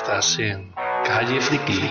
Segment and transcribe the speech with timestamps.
[0.00, 0.72] Estás en
[1.04, 1.90] Calle Friki.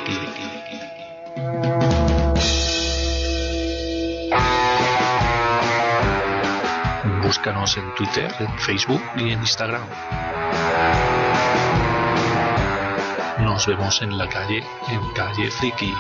[7.22, 9.84] Búscanos en Twitter, en Facebook y en Instagram.
[13.40, 15.94] Nos vemos en la calle, en Calle Friki.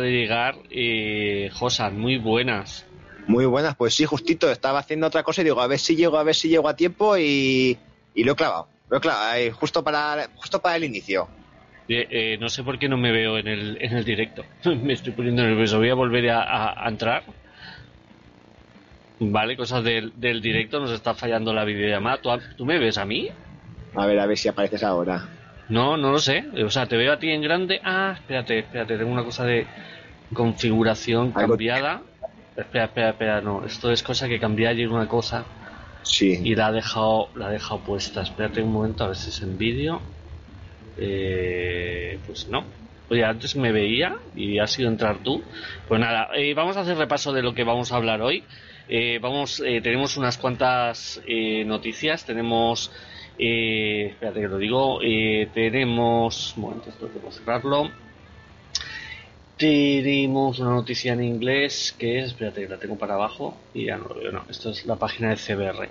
[0.00, 2.86] De llegar eh, Josan, muy buenas.
[3.26, 6.18] Muy buenas, pues sí, justito, estaba haciendo otra cosa y digo, a ver si llego,
[6.18, 7.78] a ver si llego a tiempo y,
[8.14, 11.28] y lo he clavado, lo he clavado, justo para, justo para el inicio.
[11.88, 14.94] Eh, eh, no sé por qué no me veo en el, en el directo, me
[14.94, 17.22] estoy poniendo nervioso, voy a volver a, a, entrar.
[19.20, 22.22] Vale, cosas del, del, directo, nos está fallando la videollamada.
[22.22, 23.28] ¿Tú, ¿Tú me ves a mí?
[23.94, 25.28] A ver, a ver si apareces ahora.
[25.70, 26.44] No, no lo sé.
[26.64, 27.80] O sea, te veo a ti en grande.
[27.82, 29.66] Ah, espérate, espérate, tengo una cosa de
[30.34, 32.02] configuración cambiada.
[32.56, 33.64] Espera, espera, espera, no.
[33.64, 35.44] Esto es cosa que cambié ayer una cosa.
[36.02, 36.40] Sí.
[36.42, 38.22] Y la ha dejado, la ha dejado puesta.
[38.22, 40.02] Espérate un momento a ver si es en vídeo.
[40.98, 42.64] Eh, pues no.
[43.08, 45.42] Oye, antes me veía y ha sido entrar tú.
[45.88, 48.44] Pues nada, eh, vamos a hacer repaso de lo que vamos a hablar hoy.
[48.88, 52.24] Eh, vamos, eh, tenemos unas cuantas eh, noticias.
[52.24, 52.90] Tenemos
[53.42, 55.00] eh, espérate que lo digo.
[55.02, 56.54] Eh, tenemos.
[56.56, 57.90] Un momento, esto tengo que cerrarlo.
[59.56, 62.26] Tenemos una noticia en inglés que es.
[62.26, 64.32] Espérate la tengo para abajo y ya no lo veo.
[64.32, 65.88] No, esto es la página de CBR.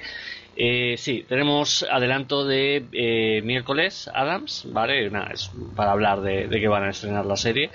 [0.62, 5.10] Eh, sí, tenemos adelanto de eh, miércoles Adams, ¿vale?
[5.10, 7.70] Nada, es para hablar de, que van a estrenar la serie.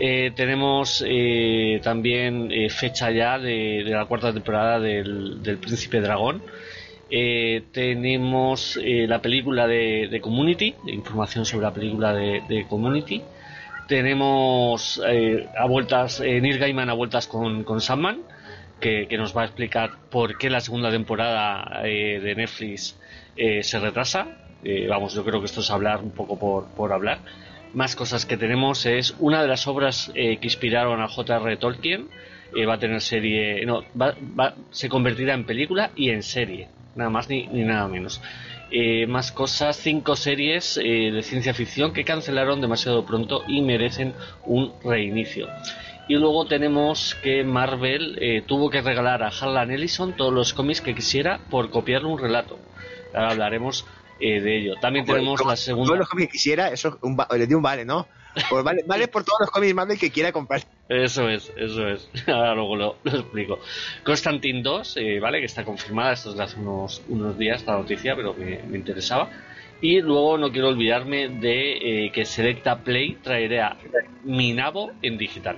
[0.00, 6.42] Eh, tenemos eh, también eh, fecha ya de, la cuarta temporada del Príncipe Dragón.
[7.14, 13.20] Eh, tenemos eh, la película de, Community, información sobre la película de, Community.
[13.86, 18.22] Tenemos eh, a vueltas, Neil Gaiman a vueltas con, con Sandman,
[18.80, 22.98] que, que, nos va a explicar por qué la segunda temporada de Netflix
[23.36, 24.28] se retrasa.
[24.88, 27.18] vamos, yo creo que esto es hablar un poco por, por hablar.
[27.74, 31.58] Más cosas que tenemos es una de las obras que inspiraron a J.R.
[31.58, 32.08] Tolkien.
[32.68, 37.10] Va a tener serie, no, va, va, se convertirá en película y en serie nada
[37.10, 38.20] más ni, ni nada menos.
[38.70, 44.14] Eh, más cosas, cinco series eh, de ciencia ficción que cancelaron demasiado pronto y merecen
[44.46, 45.48] un reinicio.
[46.08, 50.80] Y luego tenemos que Marvel eh, tuvo que regalar a Harlan Ellison todos los cómics
[50.80, 52.58] que quisiera por copiarle un relato.
[53.14, 53.84] Ahora hablaremos
[54.18, 54.74] de ello.
[54.80, 55.88] También tenemos como, la segunda.
[55.88, 58.06] Todos los cómics que quisiera, eso un, le di un vale, ¿no?
[58.48, 60.62] Pues vale, vale por todos los cómics Marvel que quiera comprar.
[60.88, 62.08] Eso es, eso es.
[62.26, 63.60] Ahora luego lo, lo explico.
[64.04, 65.40] Constantine 2, eh, ¿vale?
[65.40, 68.78] Que está confirmada, esto es de hace unos, unos días, esta noticia, pero me, me
[68.78, 69.30] interesaba.
[69.80, 73.76] Y luego no quiero olvidarme de eh, que Selecta Play traerá
[74.24, 75.56] Minabo en digital.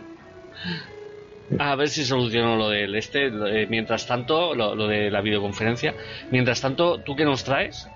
[1.58, 3.26] A ver si soluciono lo del este.
[3.26, 5.94] Eh, mientras tanto, lo, lo, de la videoconferencia.
[6.30, 7.86] Mientras tanto, ¿tú qué nos traes?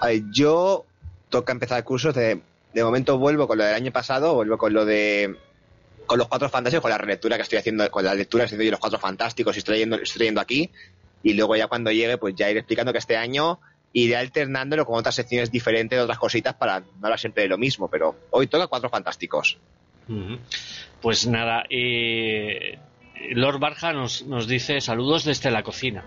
[0.00, 0.84] Ay, yo
[1.30, 2.40] toca empezar cursos de
[2.72, 5.36] de momento vuelvo con lo del año pasado, vuelvo con lo de
[6.06, 8.56] con los cuatro fantásticos, con la relectura que estoy haciendo, con la lectura que estoy
[8.56, 10.70] haciendo de los cuatro fantásticos y estoy estoy aquí.
[11.22, 13.60] Y luego ya cuando llegue, pues ya iré explicando que este año
[13.92, 17.58] iré alternándolo con otras secciones diferentes de otras cositas para no hablar siempre de lo
[17.58, 19.58] mismo, pero hoy toca cuatro fantásticos.
[21.00, 22.78] Pues nada, eh,
[23.30, 26.04] Lord Barja nos, nos dice saludos desde la cocina.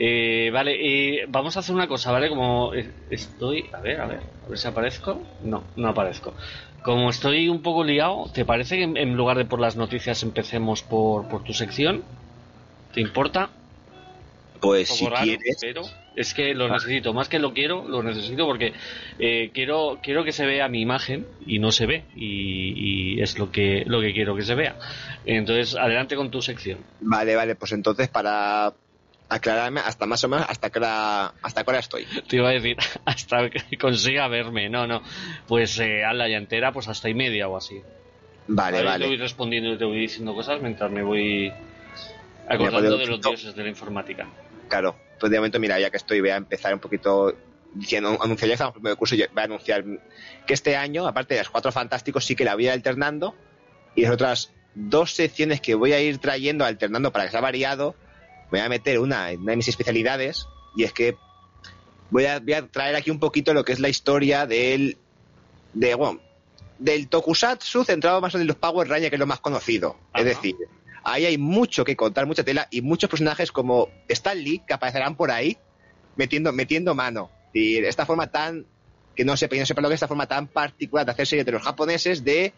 [0.00, 2.28] Eh, vale, eh, vamos a hacer una cosa, ¿vale?
[2.28, 2.70] Como
[3.10, 3.68] estoy.
[3.72, 5.20] A ver, a ver, a ver si aparezco.
[5.42, 6.34] No, no aparezco.
[6.82, 10.84] Como estoy un poco liado, ¿te parece que en, lugar de por las noticias empecemos
[10.84, 12.04] por, por tu sección?
[12.94, 13.50] ¿Te importa?
[14.60, 15.58] Pues si raro, quieres.
[15.60, 15.82] Pero
[16.14, 18.74] es que lo necesito, más que lo quiero, lo necesito porque
[19.18, 23.36] eh, quiero quiero que se vea mi imagen y no se ve y, y, es
[23.36, 24.76] lo que lo que quiero que se vea.
[25.24, 26.78] Entonces, adelante con tu sección.
[27.00, 28.72] Vale, vale, pues entonces para
[29.28, 32.06] aclararme hasta más o menos hasta que hora, hasta que hora estoy.
[32.26, 34.68] Te iba a decir, hasta que consiga verme.
[34.68, 35.02] No, no.
[35.46, 37.82] Pues eh, a la llantera, pues hasta y media o así.
[38.46, 39.04] Vale, Ahí vale.
[39.04, 41.52] Te voy respondiendo y te voy diciendo cosas mientras me voy
[42.48, 44.26] acordando de los dioses de la informática.
[44.68, 47.34] Claro, pues de momento, mira, ya que estoy, voy a empezar un poquito
[47.74, 49.84] diciendo, anunciar ya estamos en el primer curso, yo voy a anunciar
[50.46, 53.34] que este año, aparte de los cuatro fantásticos, sí que la voy a ir alternando
[53.94, 57.94] y las otras dos secciones que voy a ir trayendo, alternando para que sea variado,
[58.50, 60.46] voy a meter una, una de mis especialidades
[60.76, 61.16] y es que
[62.10, 64.96] voy a, voy a traer aquí un poquito lo que es la historia del,
[65.74, 66.20] de, bueno,
[66.78, 69.96] del Tokusatsu centrado más en los Power Rangers, que es lo más conocido.
[70.12, 70.20] Ajá.
[70.20, 70.56] Es decir,
[71.04, 75.16] ahí hay mucho que contar, mucha tela y muchos personajes como Stan Lee que aparecerán
[75.16, 75.58] por ahí
[76.16, 77.30] metiendo, metiendo mano.
[77.52, 78.66] Y esta forma tan,
[79.16, 81.46] que no sepa, no sepa lo que es esta forma tan particular de hacer series
[81.46, 82.52] de los japoneses de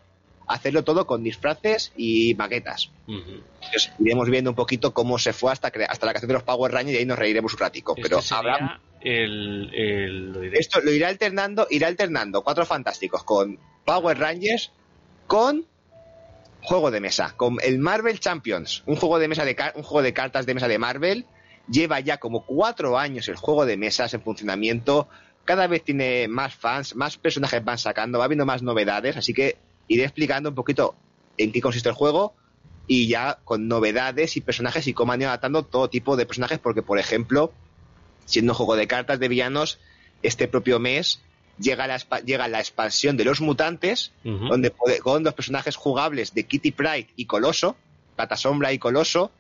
[0.54, 2.90] hacerlo todo con disfraces y maquetas.
[3.06, 6.72] Entonces, iremos viendo un poquito cómo se fue hasta, hasta la creación de los Power
[6.72, 7.92] Rangers y ahí nos reiremos un ratico.
[7.96, 13.58] Este Pero habrá el, el- lo esto lo irá alternando, irá alternando cuatro fantásticos con
[13.84, 14.72] Power Rangers,
[15.26, 15.66] con
[16.62, 20.12] juego de mesa, con el Marvel Champions, un juego de mesa de un juego de
[20.12, 21.26] cartas de mesa de Marvel.
[21.70, 25.08] Lleva ya como cuatro años el juego de mesas en funcionamiento.
[25.44, 29.56] Cada vez tiene más fans, más personajes van sacando, va habiendo más novedades, así que
[29.90, 30.94] iré explicando un poquito
[31.36, 32.34] en qué consiste el juego
[32.86, 36.58] y ya con novedades y personajes y cómo han ido adaptando todo tipo de personajes,
[36.58, 37.52] porque por ejemplo,
[38.24, 39.78] siendo un juego de cartas de villanos,
[40.22, 41.20] este propio mes
[41.58, 44.46] llega la, llega la expansión de los mutantes, Ujú.
[44.48, 47.76] donde puede- con los personajes jugables de Kitty Pride y Coloso,
[48.16, 49.30] Plata Sombra y Coloso,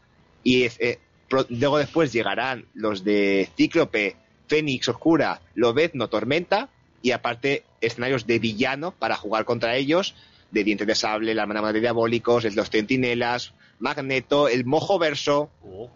[0.42, 0.98] y eh,
[1.28, 4.16] pro- luego después llegarán los de Cíclope,
[4.48, 6.70] Fénix Oscura, Lobezno, Tormenta,
[7.02, 10.14] y aparte escenarios de villano para jugar contra ellos,
[10.50, 15.52] de Dientes de Sable, la Hermana de Diabólicos, el- los Centinelas, Magneto, el Mojo Verso,
[15.62, 15.90] Oh,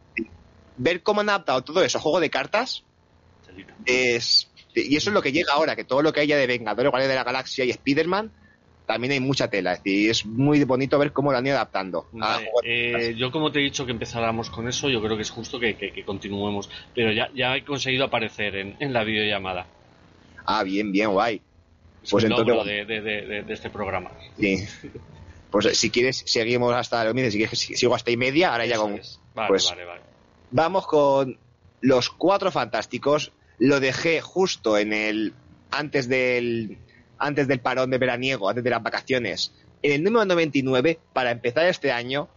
[0.77, 2.85] ver cómo han adaptado todo eso juego de cartas
[3.85, 6.91] es y eso es lo que llega ahora, que todo lo que haya de Vengadores,
[6.91, 8.33] Guardianes de la Galaxia y Spider-Man,
[8.87, 9.75] también hay mucha tela.
[9.75, 12.09] Es decir, es muy bonito ver cómo lo han ido adaptando.
[12.13, 15.31] Vale, eh, yo como te he dicho que empezáramos con eso, yo creo que es
[15.31, 16.69] justo que, que- que continuemos.
[16.93, 19.67] Pero ya, ya he conseguido aparecer en, en la videollamada.
[20.45, 21.41] Ah, bien, bien, guay.
[22.05, 24.13] Es Pues entonces, de, de- de- de- de este programa.
[24.39, 24.65] sí.
[25.51, 29.01] Pues eh, si quieres, seguimos hasta, si quieres, sigo hasta y media, ahora ya con...
[29.35, 30.01] Vale, pues- vale, vale.
[30.51, 31.39] Vamos con
[31.81, 33.33] los cuatro fantásticos.
[33.59, 35.33] Lo dejé justo en el
[35.71, 36.79] antes del
[37.19, 39.53] antes del parón de veraniego, antes de las vacaciones,
[39.83, 42.29] en el número 99 para empezar este año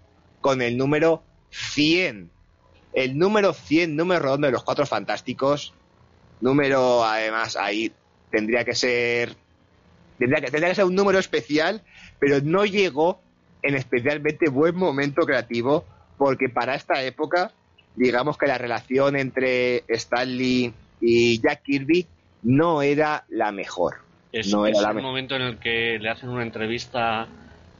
[0.41, 2.29] con el número 100.
[2.93, 5.73] El número 100, número redondo de los cuatro fantásticos.
[6.39, 7.91] Número, además, ahí
[8.29, 9.35] tendría que ser.
[10.17, 11.81] Tendría que, tendría que ser un número especial,
[12.19, 13.21] pero no llegó
[13.61, 15.85] en especialmente buen momento creativo,
[16.17, 17.51] porque para esta época,
[17.95, 22.07] digamos que la relación entre Stanley y Jack Kirby
[22.43, 23.95] no era la mejor.
[24.31, 27.27] Es, no era es la el me- momento en el que le hacen una entrevista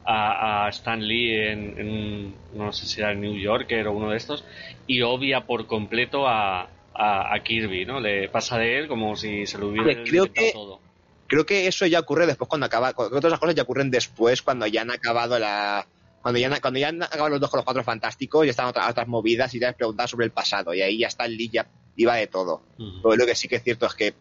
[0.04, 4.10] a, a Stan Lee en, en no sé si era el New Yorker o uno
[4.10, 4.44] de estos,
[4.86, 6.62] y obvia por completo a,
[6.94, 8.00] a, a Kirby, ¿no?
[8.00, 10.80] Le pasa de él como si se lo hubiera creo que- todo.
[11.28, 14.66] Creo que eso ya ocurre después cuando acaba, que otras cosas ya ocurren después cuando
[14.66, 15.86] ya han acabado la
[16.22, 18.90] cuando ya, cuando ya han acabado los dos con los cuatro fantásticos ya están otras,
[18.90, 21.68] otras movidas y ya les preguntan sobre el pasado y ahí ya está Lee ya
[21.96, 22.62] iba de todo.
[22.76, 24.14] Pero lo que sí que es cierto es que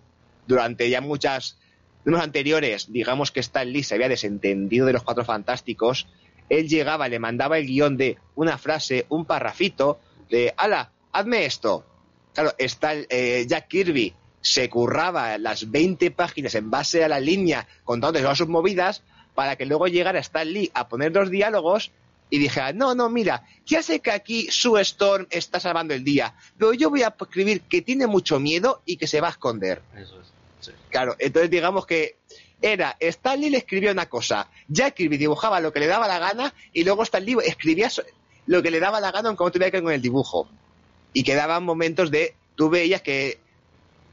[0.48, 1.58] durante ya muchas
[2.06, 6.08] unos anteriores, digamos que Stan Lee se había desentendido de los cuatro fantásticos,
[6.50, 10.00] él llegaba, le mandaba el guion de una frase, un parrafito,
[10.30, 11.86] de, ala, hazme esto.
[12.34, 14.14] Claro, está eh, Jack Kirby
[14.48, 19.04] se curraba las 20 páginas en base a la línea contando todas sus movidas
[19.36, 21.92] para que luego llegara Stan Lee a poner los diálogos
[22.30, 26.34] y dijera, no, no, mira, ya sé que aquí Sue Storm está salvando el día,
[26.58, 29.82] pero yo voy a escribir que tiene mucho miedo y que se va a esconder.
[29.96, 30.28] Eso es.
[30.62, 30.72] sí.
[30.90, 32.16] Claro, entonces digamos que
[32.62, 36.20] era, Stan Lee le escribía una cosa, Jack Kirby dibujaba lo que le daba la
[36.20, 37.90] gana y luego Stan Lee escribía
[38.46, 40.50] lo que le daba la gana aunque no tuviera que ver con el dibujo.
[41.14, 43.40] Y quedaban momentos de, tú veías que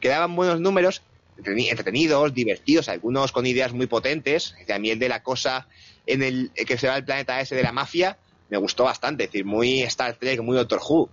[0.05, 1.03] quedaban buenos números,
[1.39, 4.55] entreteni- entretenidos, divertidos, algunos con ideas muy potentes.
[4.69, 5.67] El de la cosa
[6.07, 8.19] en el que se va al planeta ese de la mafia
[8.51, 11.09] me gustó bastante, es decir, muy Star Trek, muy Doctor Who.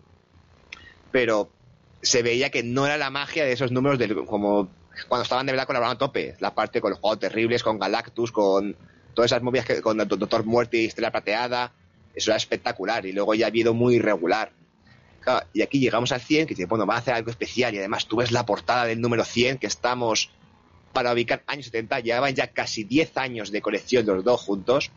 [1.09, 1.49] Pero
[2.01, 4.69] se veía que no era la magia de esos números del, como
[5.07, 6.35] cuando estaban de verdad colaborando a tope.
[6.39, 8.75] La parte con los juegos terribles, con Galactus, con
[9.13, 11.71] todas esas movidas que, con el Doctor Muerte y Estrella Plateada.
[12.13, 13.05] Eso era espectacular.
[13.05, 14.51] Y luego ya ha habido muy irregular.
[15.53, 17.73] Y aquí llegamos al 100, que dice, bueno, va a hacer algo especial.
[17.73, 20.31] Y además tú ves la portada del número 100, que estamos
[20.93, 21.99] para ubicar años 70.
[21.99, 24.91] Llevaban ya casi 10 años de colección los dos juntos.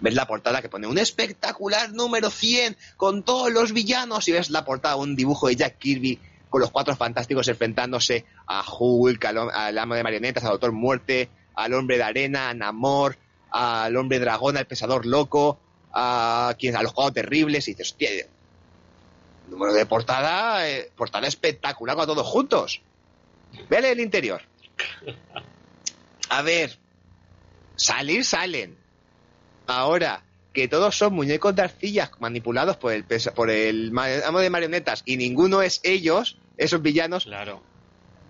[0.00, 4.50] ves la portada que pone un espectacular número 100 con todos los villanos y ves
[4.50, 9.50] la portada, un dibujo de Jack Kirby con los cuatro fantásticos enfrentándose a Hulk, al,
[9.50, 13.16] al amo de marionetas, al Doctor Muerte, al hombre de arena, a Namor,
[13.50, 15.58] al hombre dragón, al pesador loco,
[15.92, 18.10] a, quien, a los juegos terribles y dices, hostia,
[19.48, 22.80] número de portada, eh, portada espectacular con todos juntos.
[23.68, 24.42] Vele el interior.
[26.28, 26.78] A ver,
[27.76, 28.76] salir salen.
[29.66, 30.22] Ahora,
[30.52, 33.92] que todos son muñecos de arcillas manipulados por el, por el
[34.24, 37.62] amo de marionetas y ninguno es ellos, esos villanos, claro.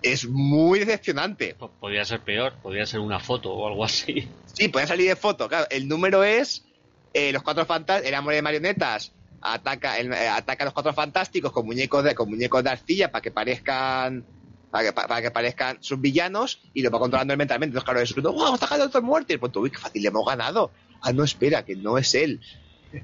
[0.03, 1.55] es muy decepcionante.
[1.55, 4.29] Podría ser peor, podría ser una foto o algo así.
[4.55, 5.67] Sí, podría salir de foto, claro.
[5.71, 6.65] El número es
[7.13, 9.13] eh, los cuatro fantasmas, el amo de marionetas
[9.45, 13.13] ataca, el, eh, ataca a los cuatro fantásticos con muñecos de, con muñecos de arcilla
[13.13, 14.25] para que parezcan
[14.71, 17.79] para que, para que parezcan sus villanos y lo va controlando mentalmente.
[17.79, 18.49] Entonces, claro, es ¡Wow!
[18.49, 19.35] ¡Hemos atacado a Doctor Muerte!
[19.35, 20.73] Y uy, qué fácil, le hemos ganado.
[21.01, 22.41] Ah, no, espera, que no es él.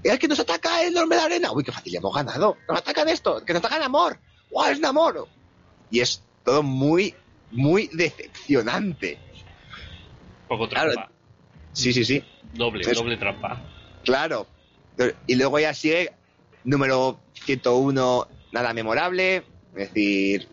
[0.03, 1.53] Es que nos ataca el hombre de la arena.
[1.53, 2.57] Uy, qué fácil, le hemos ganado.
[2.69, 4.19] Nos atacan esto, que nos atacan amor.
[4.51, 4.65] ¡Wow!
[4.65, 5.29] Es amor.
[5.93, 7.15] Y es todo muy,
[7.53, 9.21] muy decepcionante.
[10.49, 10.93] Poco trampa.
[10.93, 11.13] Claro,
[11.73, 12.25] sí, sí, sí.
[12.53, 13.63] Doble, Entonces, doble trampa.
[14.03, 14.49] Claro.
[15.29, 16.13] Y luego ya sigue
[16.65, 19.45] número 101, nada memorable.
[19.75, 20.49] Es decir,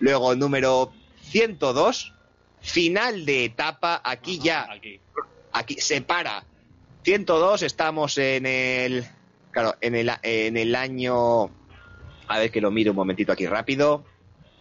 [0.00, 2.14] Luego, número 102,
[2.60, 4.00] final de etapa.
[4.02, 4.66] Aquí ya.
[5.52, 5.74] Aquí.
[5.78, 6.44] se para.
[7.04, 9.04] 102, estamos en el.
[9.50, 11.50] Claro, en el, en el año.
[12.28, 14.04] A ver que lo miro un momentito aquí rápido.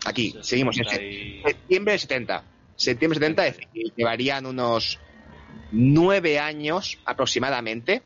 [0.06, 2.44] Aquí, seguimos septiembre 70.
[2.76, 5.00] Septiembre 70, es decir, llevarían unos
[5.72, 8.02] nueve años aproximadamente.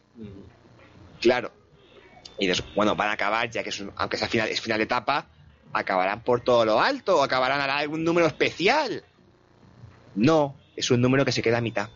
[1.22, 1.52] Claro.
[2.40, 5.28] Y bueno, van a acabar, ya que es aunque sea final, es final de etapa,
[5.72, 9.04] acabarán por todo lo alto o acabarán a algún número especial.
[10.16, 11.90] No, es un número que se queda a mitad.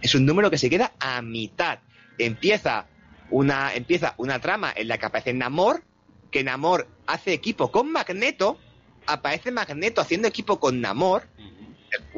[0.00, 1.80] Es un número que se queda a mitad.
[2.18, 2.86] Empieza
[3.30, 5.82] una, empieza una trama en la que aparece Namor,
[6.30, 8.58] que Namor hace equipo con Magneto,
[9.06, 11.26] aparece Magneto haciendo equipo con Namor,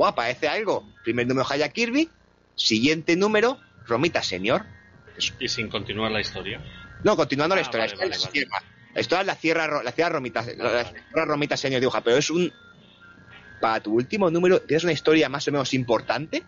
[0.04, 2.10] aparece algo, primer número Haya Kirby,
[2.54, 4.64] siguiente número, Romita Senior.
[5.38, 6.62] Y sin continuar la historia.
[7.04, 7.86] No, continuando la ah, historia.
[8.94, 12.52] Esto es la Sierra, la Sierra Romita, la Sierra Romita señor dibuja, pero es un.
[13.60, 16.42] Para tu último número, tienes una historia más o menos importante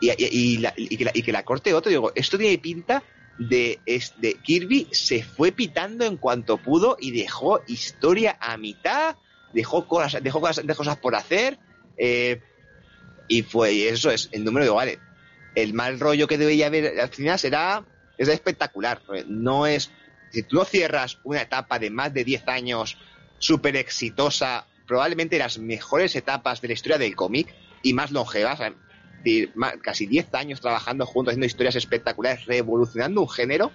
[0.00, 0.56] y, y,
[0.96, 1.90] que, la, y que la corte otro.
[1.90, 3.02] Digo, esto tiene pinta
[3.38, 3.78] de,
[4.18, 9.16] de Kirby se fue pitando en cuanto pudo y dejó historia a mitad,
[9.52, 11.58] dejó cosas, dejó cosas, dejó cosas por hacer.
[11.96, 12.40] Eh,
[13.28, 14.98] y fue, y eso es el número de vale.
[15.54, 17.84] El mal rollo que debería haber al final será
[18.18, 19.00] es espectacular.
[19.26, 19.90] No es
[20.34, 22.98] si tú no cierras una etapa de más de 10 años
[23.38, 27.54] súper exitosa, probablemente las mejores etapas de la historia del cómic
[27.84, 28.58] y más longevas,
[29.80, 33.70] casi 10 años trabajando juntos, haciendo historias espectaculares, revolucionando un género.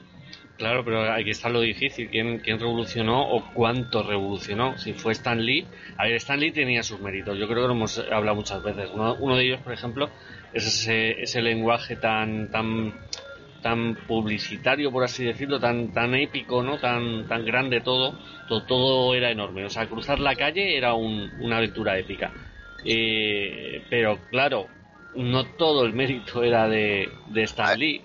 [0.58, 2.10] Claro, pero aquí está lo difícil.
[2.10, 4.78] ¿Quién, ¿Quién, revolucionó o cuánto revolucionó?
[4.78, 5.66] Si fue Stan Lee.
[5.98, 7.40] A ver, Stan Lee tenía sus méritos.
[7.40, 8.90] Yo creo que lo hemos hablado muchas veces.
[8.94, 10.10] Uno, uno de ellos, por ejemplo,
[10.52, 12.94] es ese, ese lenguaje tan, tan
[13.62, 16.80] tan publicitario, por así decirlo, tan, tan épico, ¿no?
[16.80, 18.18] Tan, tan grande todo,
[18.68, 19.66] todo, era enorme.
[19.66, 22.32] O sea, cruzar la calle era una aventura épica.
[22.86, 24.68] Eh, pero claro,
[25.16, 28.02] no todo el mérito era de, de Stan Lee.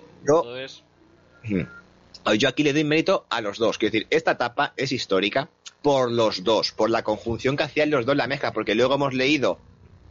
[2.37, 3.77] Yo, aquí le doy mérito a los dos.
[3.77, 5.49] Quiero decir, esta etapa es histórica
[5.81, 9.13] por los dos, por la conjunción que hacían los dos la mezcla, porque luego hemos
[9.13, 9.59] leído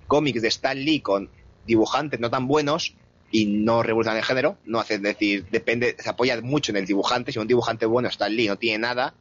[0.06, 1.30] cómics de Stan Lee con
[1.66, 2.94] dibujantes no tan buenos
[3.35, 7.33] y no revoluciona el género, no hace decir, depende, se apoya mucho en el dibujante,
[7.33, 9.12] si un dibujante bueno está Lee no tiene nada,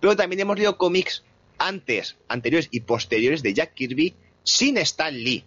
[0.00, 1.22] pero también hemos leído cómics
[1.58, 5.44] antes, anteriores y posteriores de Jack Kirby sin Stan Lee.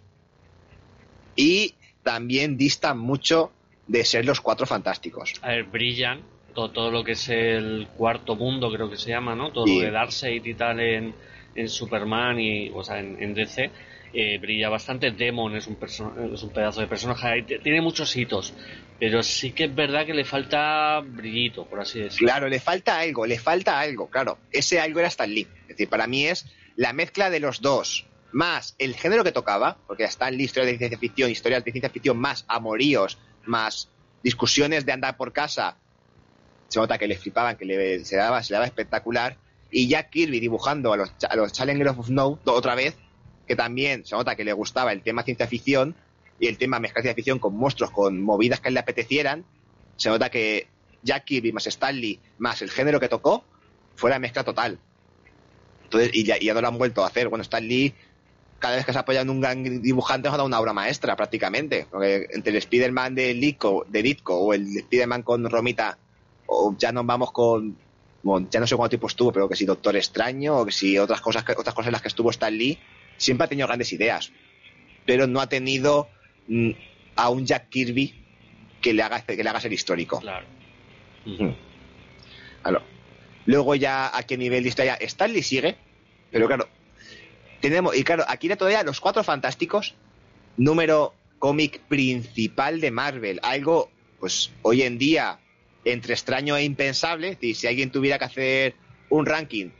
[1.34, 1.74] Y
[2.04, 3.50] también distan mucho
[3.88, 5.34] de ser los cuatro fantásticos.
[5.42, 6.20] A ver, brillan
[6.54, 9.50] todo, todo lo que es el cuarto mundo, creo que se llama, ¿no?
[9.50, 11.12] Todo lo de Darkseid y tal en,
[11.56, 13.72] en Superman y, o sea, en, en DC
[14.12, 15.10] eh, brilla bastante.
[15.10, 18.52] Demon es un, es un pedazo de personaje, tiene muchos hitos,
[18.98, 22.28] pero sí que es verdad que le falta brillito, por así decirlo.
[22.28, 24.38] Claro, le falta algo, le falta algo, claro.
[24.50, 25.48] Ese algo era Stan Lee.
[25.62, 29.78] Es decir, para mí es la mezcla de los dos, más el género que tocaba,
[29.86, 33.90] porque Stan Lee, historias de ciencia ficción, historias de ciencia ficción, más amoríos, más
[34.22, 35.78] discusiones de andar por casa.
[36.68, 39.36] Se nota que le flipaban, que le, se, daba, se daba espectacular.
[39.70, 42.96] Y Jack Kirby dibujando a los, a los Challengers of Snow otra vez,
[43.52, 45.94] que también se nota que le gustaba el tema ciencia ficción
[46.40, 49.44] y el tema mezclar ciencia ficción con monstruos, con movidas que le apetecieran.
[49.96, 50.68] Se nota que
[51.02, 53.44] Jack Kirby más Stanley más el género que tocó
[53.94, 54.78] fue la mezcla total.
[55.84, 57.28] Entonces, y ya, no lo han vuelto a hacer.
[57.28, 57.92] Bueno, Stanley
[58.58, 61.14] cada vez que se apoya en un gran dibujante nos ha dado una obra maestra
[61.14, 61.88] prácticamente.
[62.30, 65.98] Entre el Spider-Man de Ditko, de Ditko o el Spider-Man con Romita,
[66.46, 67.76] o ya nos vamos con,
[68.50, 71.20] ya no sé cuánto tiempo estuvo, pero que si Doctor Extraño o que si otras
[71.20, 72.78] cosas, otras cosas en las que estuvo Stan Lee,
[73.22, 74.32] siempre ha tenido grandes ideas,
[75.06, 76.08] pero no ha tenido
[76.48, 76.70] mm,
[77.16, 78.14] a un Jack Kirby
[78.80, 80.20] que le haga, que le haga ser histórico.
[80.20, 80.46] Claro.
[83.44, 85.76] Luego ya a qué nivel de historia Stanley sigue,
[86.30, 86.68] pero claro,
[87.60, 89.96] tenemos, y claro, aquí todavía los cuatro fantásticos,
[90.56, 95.40] número cómic principal de Marvel, algo, pues hoy en día,
[95.84, 98.74] entre extraño e impensable, si alguien tuviera que hacer
[99.10, 99.70] un ranking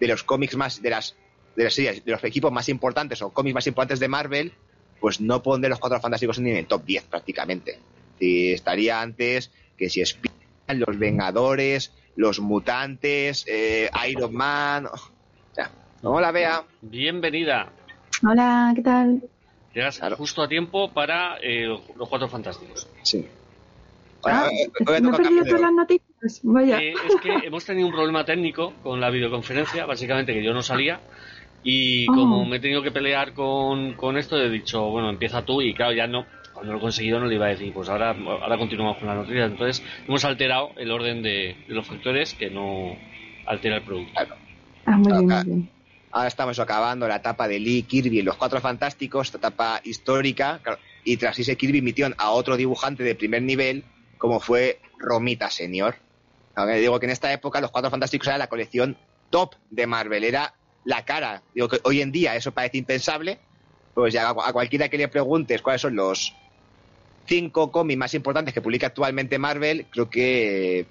[0.00, 1.16] de los cómics más, de las,
[1.56, 4.52] de las series, de los equipos más importantes o cómics más importantes de Marvel,
[5.00, 7.78] pues no pondré los cuatro fantásticos ni en el top 10 prácticamente.
[8.18, 14.86] Si estaría antes que si Spider-Man, los Vengadores, los Mutantes, eh, Iron Man.
[14.86, 15.70] O sea,
[16.02, 16.62] hola, Bea.
[16.80, 17.68] Bienvenida.
[18.26, 19.22] Hola, ¿qué tal?
[19.74, 20.16] Llegas Claro.
[20.16, 22.86] justo a tiempo para eh, los, cuatro fantásticos.
[23.02, 23.26] Sí.
[24.24, 26.40] Ah, he de todas las noticias.
[26.44, 26.78] Vaya.
[26.80, 30.62] Eh, es que hemos tenido un problema técnico con la videoconferencia, básicamente que yo no
[30.62, 31.00] salía.
[31.64, 32.14] Y Oh.
[32.14, 35.62] como me he tenido que pelear con, con esto, he dicho, bueno, empieza tú.
[35.62, 38.10] Y claro, ya no, cuando lo he conseguido no le iba a decir, pues ahora,
[38.10, 39.44] ahora continuamos con la noticia.
[39.44, 42.96] Entonces hemos alterado el orden de, de los factores que no
[43.46, 44.12] altera el producto.
[44.86, 45.44] Ah, muy bien, acá.
[45.44, 45.70] muy bien.
[46.10, 50.60] Ahora estamos acabando la etapa de Lee, Kirby y los Cuatro Fantásticos, esta etapa histórica,
[50.62, 53.84] claro, y tras ese Kirby emitió a otro dibujante de primer nivel,
[54.18, 55.94] como fue Romita Senior.
[56.54, 58.98] Ahora digo que en esta época los Cuatro Fantásticos era la colección
[59.30, 60.52] top de Marvel, era
[60.84, 61.42] la cara.
[61.54, 63.38] Digo que hoy en día eso parece impensable,
[63.94, 66.34] pues ya a cualquiera que le preguntes cuáles son los
[67.26, 70.86] cinco cómics más importantes que publica actualmente Marvel, creo que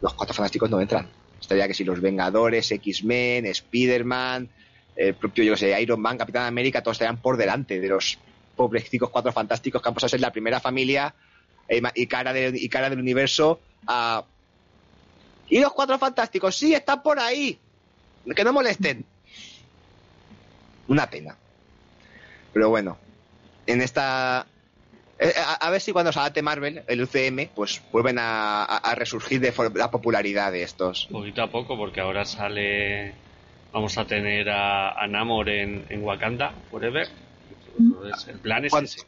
[0.00, 1.08] los Cuatro Fantásticos no entran.
[1.40, 4.48] Estaría que si los Vengadores, X-Men, Spider-Man,
[4.96, 8.18] el propio, yo sé, Iron Man, Capitán América, todos estarían por delante de los
[8.56, 11.14] pobrecitos cuatro fantásticos que han pasado a ser la primera familia
[11.66, 13.60] eh, y cara, de- y cara del universo.
[15.48, 17.58] Y los cuatro fantásticos, sí, están por ahí.
[18.36, 19.04] Que no molesten.
[20.90, 21.36] Una pena.
[22.52, 22.98] Pero bueno,
[23.66, 24.44] en esta...
[25.20, 29.40] eh, A, a ver si cuando se adapte Marvel, el UCM, pues vuelven a, resurgir
[29.40, 31.06] de la popularidad de estos.
[31.10, 33.14] Poquito a poco, porque ahora sale.
[33.72, 37.06] Vamos a tener a, a Namor en, en Wakanda Forever.
[37.78, 39.00] Entonces, el plan es Cuando- ese.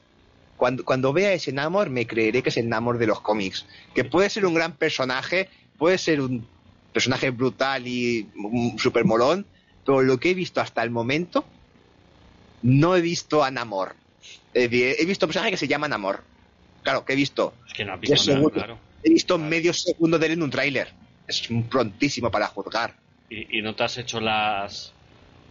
[0.57, 3.67] cuando, cuando vea ese Namor, me creeré que es el Namor de los cómics.
[3.93, 6.47] Que puede ser un gran personaje, puede ser un
[6.93, 9.47] personaje brutal y un super molón,
[9.85, 11.45] pero lo que he visto hasta el momento,
[12.63, 13.95] no he visto a Namor.
[14.55, 16.25] Decir, he visto un personaje que se llama Namor.
[16.83, 17.55] Claro, que he visto.
[17.67, 18.79] Es que no ha visto nada, claro.
[19.03, 20.89] He visto medio segundo de él en un tráiler.
[21.27, 22.95] Es prontísimo para juzgar.
[23.31, 24.93] Y, y no te has hecho las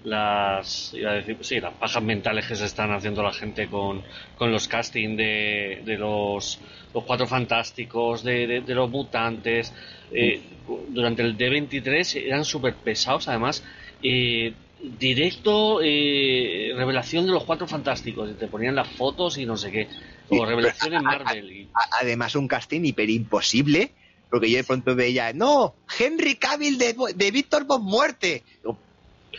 [0.04, 4.02] las iba a decir sí las pajas mentales que se están haciendo la gente con,
[4.36, 6.60] con los casting de, de los
[6.94, 9.72] los cuatro fantásticos de, de- de los mutantes
[10.14, 10.42] Eh,
[10.90, 13.64] durante el D23 eran súper pesados además
[14.04, 19.58] eh, directo eh, revelación de los cuatro fantásticos y te ponían las fotos y no
[19.58, 19.88] sé qué
[20.30, 23.94] o revelación en Marvel y- Además, un casting hiper imposible,
[24.30, 28.44] porque yo de pronto veía, no, Henry Cavill de, de Víctor Von Muerte.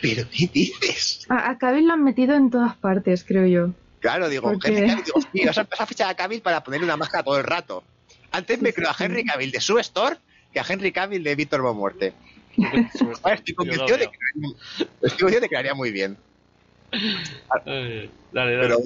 [0.00, 1.26] ¿Pero qué dices?
[1.28, 3.74] A, a Cavill lo han metido en todas partes, creo yo.
[4.00, 4.50] Claro, digo.
[4.64, 7.38] Henry Cavill, digo, vas a empezar a fichar a Cavill para ponerle una máscara todo
[7.38, 7.84] el rato.
[8.30, 10.16] Antes me creo a Henry Cavill de su store
[10.52, 12.14] que a Henry Cavill de Víctor Von Muerte.
[13.22, 14.18] Ahora estoy convencido de que,
[15.02, 16.16] estoy convencido de que lo haría muy bien.
[17.64, 18.58] Dale, dale.
[18.60, 18.78] Pero,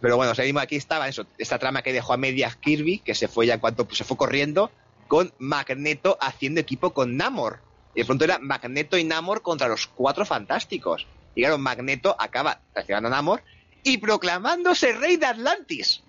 [0.00, 3.28] pero bueno, seguimos aquí estaba eso, esta trama que dejó a medias Kirby, que se
[3.28, 4.70] fue ya en cuanto se fue corriendo,
[5.08, 7.60] con Magneto haciendo equipo con Namor.
[7.94, 11.06] Y de pronto era Magneto y Namor contra los cuatro fantásticos.
[11.34, 13.42] Y claro, Magneto acaba traicionando a Namor
[13.82, 16.02] y proclamándose rey de Atlantis.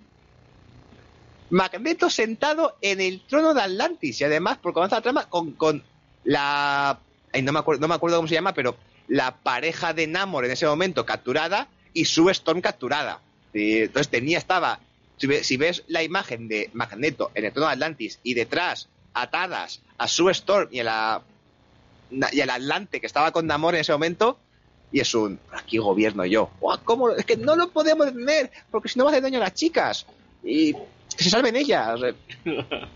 [1.50, 4.20] Magneto sentado en el trono de Atlantis.
[4.20, 5.82] Y además, por comienza la trama con, con
[6.24, 6.98] la.
[7.42, 8.76] no, me acuerdo, no me acuerdo cómo se llama, pero
[9.08, 13.20] la pareja de Namor en ese momento capturada y su Storm capturada.
[13.52, 14.80] Entonces tenía, estaba.
[15.18, 20.08] Si ves, la imagen de Magneto en el trono de Atlantis y detrás atadas a
[20.08, 21.22] su Storm y a la
[22.32, 24.38] y al Atlante que estaba con Namor en ese momento,
[24.90, 26.50] y es un aquí gobierno yo.
[26.84, 27.10] ¿Cómo?
[27.10, 29.54] Es que no lo podemos detener, porque si no va a hacer daño a las
[29.54, 30.06] chicas.
[30.44, 32.00] Y que se salven ellas.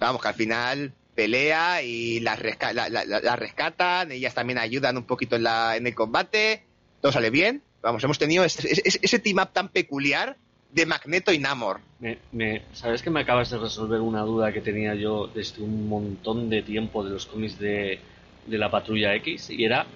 [0.00, 4.96] Vamos, que al final pelea y las resca- la- la- la- rescatan, ellas también ayudan
[4.96, 6.64] un poquito en, la, en el combate,
[7.02, 7.62] todo sale bien.
[7.82, 10.36] Vamos, hemos tenido ese, team up tan peculiar
[10.70, 11.80] de Magneto y Namor.
[11.98, 15.88] Me, me- ¿Sabes que me acabas de resolver una duda que tenía yo desde un
[15.88, 18.00] montón de tiempo de los cómics de,
[18.46, 19.50] la Patrulla X?
[19.50, 19.86] Y era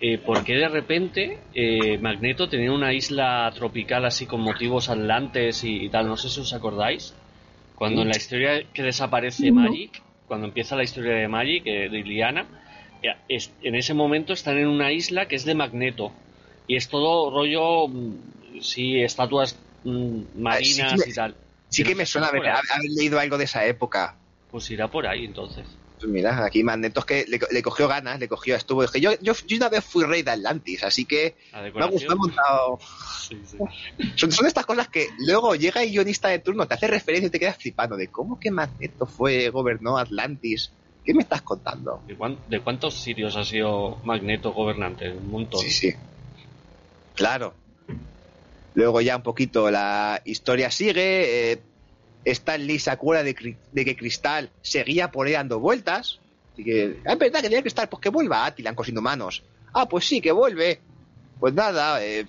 [0.00, 5.62] eh, por qué de repente eh, Magneto tenía una isla tropical así con motivos atlantes
[5.62, 6.08] y tal.
[6.08, 7.14] No sé si os acordáis.
[7.74, 9.50] Cuando en la historia que desaparece.
[9.52, 12.46] Magic, cuando empieza la historia de Magic, eh, de Liliana,
[13.28, 16.12] es- en ese momento están en una isla que es de Magneto.
[16.66, 21.36] Y es todo rollo, mm, sí, estatuas mm, marinas y tal.
[21.68, 24.16] Sí que me suena haber, haber leído algo de esa época.
[24.50, 25.66] Pues irá por ahí entonces.
[26.02, 28.82] Pues mira, aquí Magneto es que le, le cogió ganas, le cogió, estuvo.
[28.82, 32.16] Dije, yo, yo, yo una vez fui rey de Atlantis, así que me ha gustado,
[32.18, 32.78] montado.
[33.28, 33.56] Sí, sí.
[34.16, 37.30] Son, son estas cosas que luego llega el guionista de turno, te hace referencia y
[37.30, 40.72] te quedas flipando de cómo que Magneto fue, gobernó Atlantis.
[41.04, 42.02] ¿Qué me estás contando?
[42.08, 45.08] ¿De, cuán- de cuántos sitios ha sido Magneto gobernante?
[45.08, 45.60] Un montón.
[45.60, 45.94] Sí, sí.
[47.14, 47.54] Claro.
[48.74, 51.52] Luego ya un poquito la historia sigue.
[51.52, 51.62] Eh,
[52.24, 56.20] Stan Lee se acuerda de, de que Cristal seguía por ahí dando vueltas.
[56.52, 59.42] Así que, "Ah, es verdad que tenía Cristal, pues que vuelva Attilan con humanos.
[59.74, 60.80] Ah, pues sí, que vuelve.
[61.40, 62.26] Pues nada, eh,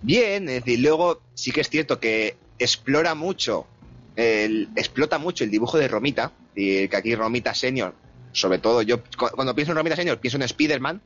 [0.00, 0.48] bien.
[0.48, 3.66] Es decir, luego sí que es cierto que explora mucho,
[4.16, 6.32] el- explota mucho el dibujo de Romita.
[6.54, 7.94] Y que aquí Romita Senior,
[8.32, 11.00] sobre todo yo, cu- cuando pienso en Romita Senior, pienso en Spider-Man.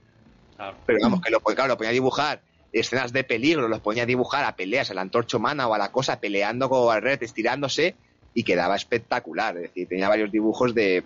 [0.56, 0.76] Claro.
[0.86, 2.40] Pero vamos, que lo, claro, lo ponía a dibujar
[2.72, 5.78] escenas de peligro, los ponía a dibujar a peleas, a la antorcha humana o a
[5.78, 7.94] la cosa, peleando con Barret, estirándose,
[8.34, 9.56] y quedaba espectacular.
[9.56, 11.04] Es decir, tenía varios dibujos de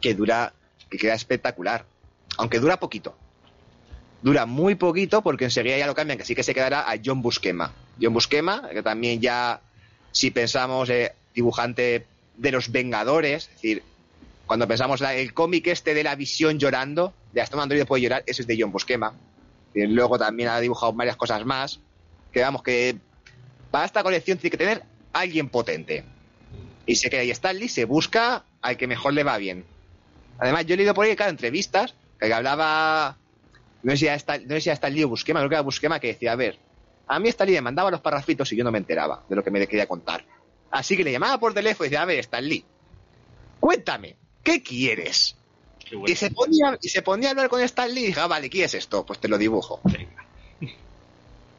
[0.00, 0.52] que dura,
[0.88, 1.84] que queda espectacular.
[2.36, 3.16] Aunque dura poquito.
[4.22, 7.22] Dura muy poquito porque enseguida ya lo cambian, que sí que se quedará a John
[7.22, 7.72] Busquema.
[8.00, 9.60] John Busquema, que también ya,
[10.12, 13.82] si pensamos, eh, dibujante de los Vengadores, es decir,
[14.46, 18.42] cuando pensamos el cómic este de la visión llorando, de hasta un puede llorar, ese
[18.42, 19.14] es de John Busquema.
[19.74, 21.80] Y luego también ha dibujado varias cosas más.
[22.32, 22.96] Que vamos, que
[23.70, 24.82] para esta colección tiene que tener
[25.12, 26.04] alguien potente.
[26.86, 29.64] Y se queda ahí Stan Lee, se busca al que mejor le va bien.
[30.38, 33.16] Además, yo he leído por ahí, claro, entrevistas, que hablaba.
[33.82, 35.54] No sé si era Stan, no sé si era Stan Lee o Busquema, creo que
[35.54, 36.58] era Busquema, que decía: A ver,
[37.06, 39.44] a mí Stan Lee me mandaba los parrafitos y yo no me enteraba de lo
[39.44, 40.24] que me quería contar.
[40.70, 42.64] Así que le llamaba por teléfono y decía: A ver, Stan Lee,
[43.60, 45.36] cuéntame, ¿qué quieres?
[46.06, 48.50] Y se, ponía, y se ponía a hablar con Stan Lee y dije, ah, vale,
[48.50, 49.04] ¿qué es esto?
[49.06, 49.80] Pues te lo dibujo.
[49.84, 50.26] Venga.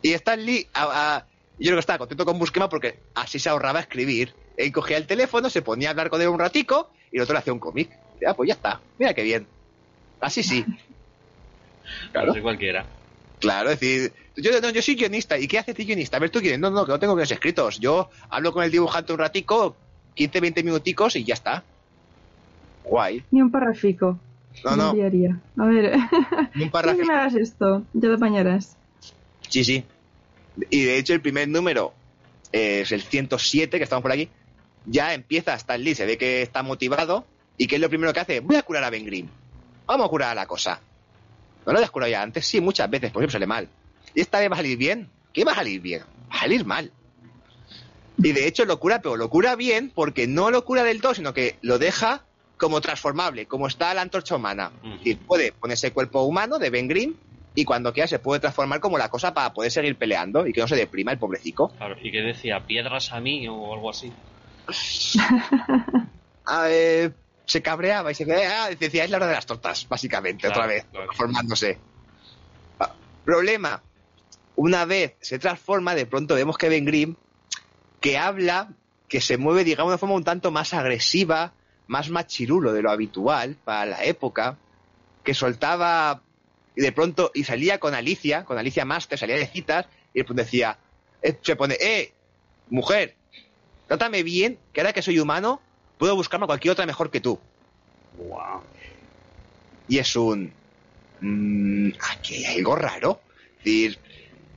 [0.02, 3.50] Y Stan Lee, a- a- yo creo que estaba contento con Busquema porque así se
[3.50, 4.34] ahorraba escribir.
[4.58, 7.34] Él cogía el teléfono, se ponía a hablar con él un ratico y el otro
[7.34, 7.90] le hacía un cómic.
[8.28, 8.82] Ah, pues ya está.
[8.98, 9.48] Mira qué bien.
[10.20, 10.66] Así sí.
[12.14, 12.86] No sé cualquiera.
[13.40, 15.38] Claro, es decir, yo, no, yo soy guionista.
[15.38, 16.18] ¿Y qué haces de guionista?
[16.18, 16.58] A ver, tú quieres.
[16.60, 17.80] No, no, que no tengo guiones escritos.
[17.80, 19.78] Yo hablo con el dibujante un ratico,
[20.16, 21.64] 15, 20 minuticos y ya está.
[22.86, 23.24] Guay.
[23.32, 24.20] Ni un parrafico.
[24.64, 25.40] No, no, enviaría.
[25.58, 26.08] A ver, un
[26.54, 26.98] quiero párrafo.
[26.98, 27.84] que me hagas esto.
[27.94, 28.78] Ya te apañarás.
[29.50, 29.84] Sí, sí.
[30.70, 31.94] Y de hecho el primer número
[32.54, 34.30] eh, es el 107, que estamos por aquí.
[34.86, 37.26] Ya empieza Stan Lee, se ve que está motivado.
[37.58, 38.40] ¿Y qué es lo primero que hace?
[38.40, 39.28] Voy a curar a Ben Grimm.
[39.86, 40.80] Vamos a curar a la cosa.
[41.66, 42.46] ¿No lo habías curado ya antes?
[42.46, 43.68] Sí, muchas veces, por siempre sale mal.
[44.14, 45.10] ¿Y esta vez va a salir bien?
[45.34, 46.02] ¿Qué va a salir bien?
[46.32, 46.92] Va a salir mal.
[48.18, 51.14] Y de hecho lo cura, pero lo cura bien porque no lo cura del todo,
[51.14, 52.24] sino que lo deja
[52.58, 54.72] como transformable, como está la antorcha humana.
[54.84, 57.16] Es decir, puede ponerse cuerpo humano de Ben Grimm
[57.54, 60.62] y cuando quiera se puede transformar como la cosa para poder seguir peleando y que
[60.62, 61.70] no se deprima el pobrecico.
[61.78, 61.96] Claro.
[62.02, 62.66] ¿Y qué decía?
[62.66, 64.12] ¿Piedras a mí o algo así?
[66.48, 67.16] A ver,
[67.46, 70.68] se cabreaba y se ah, decía, es la hora de las tortas, básicamente, Claro, otra
[70.68, 71.06] vez, claro.
[71.08, 71.80] transformándose.
[72.80, 73.82] Ah, problema,
[74.56, 77.16] una vez se transforma, de pronto vemos que Ben Grimm,
[78.00, 78.70] que habla,
[79.08, 81.54] que se mueve, digamos, de forma un tanto más agresiva,
[81.88, 84.58] más machirulo de lo habitual para la época,
[85.24, 86.22] que soltaba
[86.76, 90.26] y de pronto, y salía con Alicia, con Alicia Master, salía de citas, y de
[90.26, 90.78] pronto decía,
[91.22, 92.12] eh, se pone, eh,
[92.70, 93.16] mujer,
[93.88, 95.62] trátame bien, que ahora que soy humano,
[95.98, 97.40] puedo buscarme a cualquier otra mejor que tú.
[98.18, 98.62] Wow.
[99.88, 100.52] Y es un...
[101.22, 103.22] mm, aquí hay algo raro.
[103.60, 104.00] Es decir,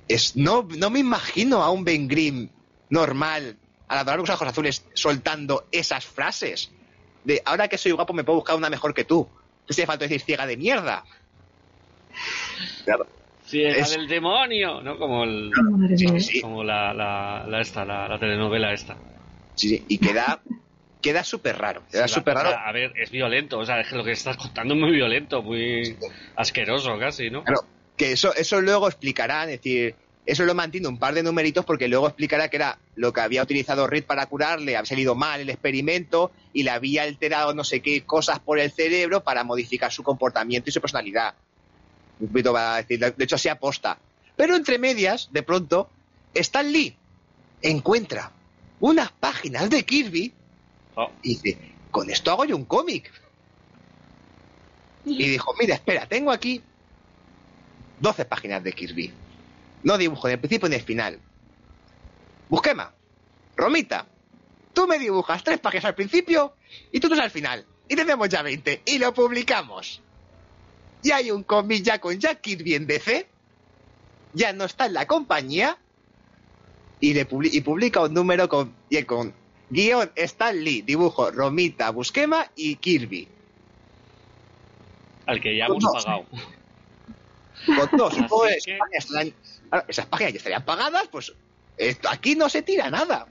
[0.08, 2.48] es, no, no me imagino a un Ben Grimm
[2.90, 6.70] normal, al adorar los ojos azules, soltando esas frases.
[7.28, 9.30] De, ahora que soy guapo me puedo buscar una mejor que tú.
[9.66, 11.04] ¿Qué se falta decir ciega de mierda?
[12.86, 13.06] Claro.
[13.44, 14.98] Ciega Es- del demonio, ¿no?
[14.98, 15.50] Como el,
[16.20, 18.96] Sí, como la, la, la esta, la, la telenovela esta.
[19.54, 19.84] sí, sí.
[19.90, 20.40] Y queda,
[21.02, 21.84] queda súper raro.
[21.90, 22.48] Queda Sí, súper raro.
[22.58, 25.42] A ver, es violento, o sea, es que lo que estás contando es muy violento,
[25.42, 25.98] muy
[26.34, 27.44] asqueroso casi, ¿no?
[27.44, 27.60] Claro,
[27.94, 29.96] que eso, eso luego explicará, es decir,
[30.28, 33.42] eso lo mantiene un par de numeritos porque luego explicará que era lo que había
[33.42, 37.80] utilizado Reed para curarle, había salido mal el experimento y le había alterado no sé
[37.80, 41.34] qué cosas por el cerebro para modificar su comportamiento y su personalidad.
[42.20, 43.98] Un poquito va a decir, de hecho se aposta.
[44.36, 45.88] Pero entre medias, de pronto,
[46.34, 46.94] Stan Lee
[47.62, 48.30] encuentra
[48.80, 50.32] unas páginas de Kirby
[51.00, 51.56] Oh, y dice,
[51.92, 53.12] con esto hago yo un cómic.
[55.04, 56.60] Y dijo, mira, espera, tengo aquí
[58.00, 59.12] 12 páginas de Kirby.
[59.82, 61.20] No dibujo ni el principio ni el final.
[62.48, 62.92] Busquema,
[63.56, 64.06] Romita,
[64.72, 66.54] tú me dibujas tres páginas al principio
[66.92, 67.64] y tú dos al final.
[67.88, 70.02] Y tenemos ya 20 y lo publicamos.
[71.02, 73.28] Y hay un cómic ya con Jack Kirby en DC.
[74.34, 75.78] Ya no está en la compañía.
[77.00, 79.32] Y, le publi- y publica un número con, y con
[79.70, 83.28] guion Stan Lee, dibujo Romita, Busquema y Kirby.
[85.26, 86.26] Al que ya hemos pagado.
[87.66, 89.34] Con dos, supongo que que- esas páginas estarán-
[89.70, 91.32] claro, esas páginas ya estarían pagadas, pues
[91.76, 93.26] esto, aquí no se tira nada.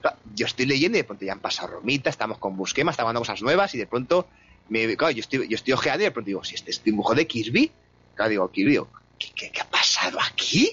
[0.00, 3.10] Claro, Yo estoy leyendo y de pronto ya han pasado Romita, estamos con Busquema, estamos
[3.10, 4.28] dando cosas nuevas y de pronto
[4.68, 7.14] me, claro, yo estoy, yo estoy ojeando y de pronto digo, si este es dibujo
[7.14, 7.70] de Kirby,
[8.14, 10.70] claro, digo, Kirby, digo, ¿qué, qué, qué ha pasado aquí?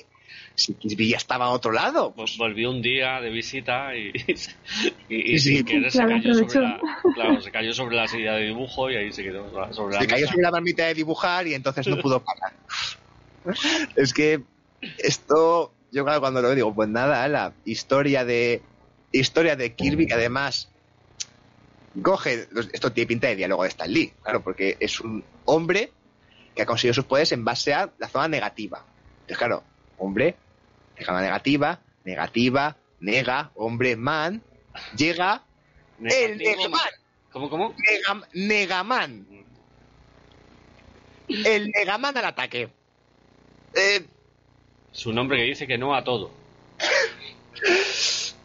[0.59, 4.11] Si Kirby ya estaba a otro lado, pues Vol- Volvió un día de visita y,
[5.09, 6.79] y, y Sí, sin querer claro, se, cayó sobre la,
[7.13, 10.07] claro, se cayó sobre la silla de dibujo y ahí se quedó sobre la se
[10.07, 12.57] cayó sobre la marmita de dibujar y entonces no pudo parar.
[13.95, 14.41] es que
[14.97, 18.61] esto, yo claro, cuando lo veo digo, pues nada, la historia de
[19.11, 20.69] historia de Kirby que además
[22.01, 25.93] coge, esto tiene pinta de diálogo de Stan Lee, claro, porque es un hombre
[26.55, 28.85] que ha conseguido sus poderes en base a la zona negativa.
[29.21, 29.63] Entonces, claro,
[29.97, 30.35] hombre,
[31.05, 34.41] zona negativa, negativa, nega, hombre, man,
[34.95, 35.43] llega
[36.03, 36.79] el Negaman.
[37.31, 37.73] ¿Cómo, cómo?
[37.75, 39.27] Nega- Negaman.
[41.27, 42.69] El Negaman al ataque.
[43.75, 44.05] Eh,
[44.91, 46.31] Su nombre que dice que no a todo.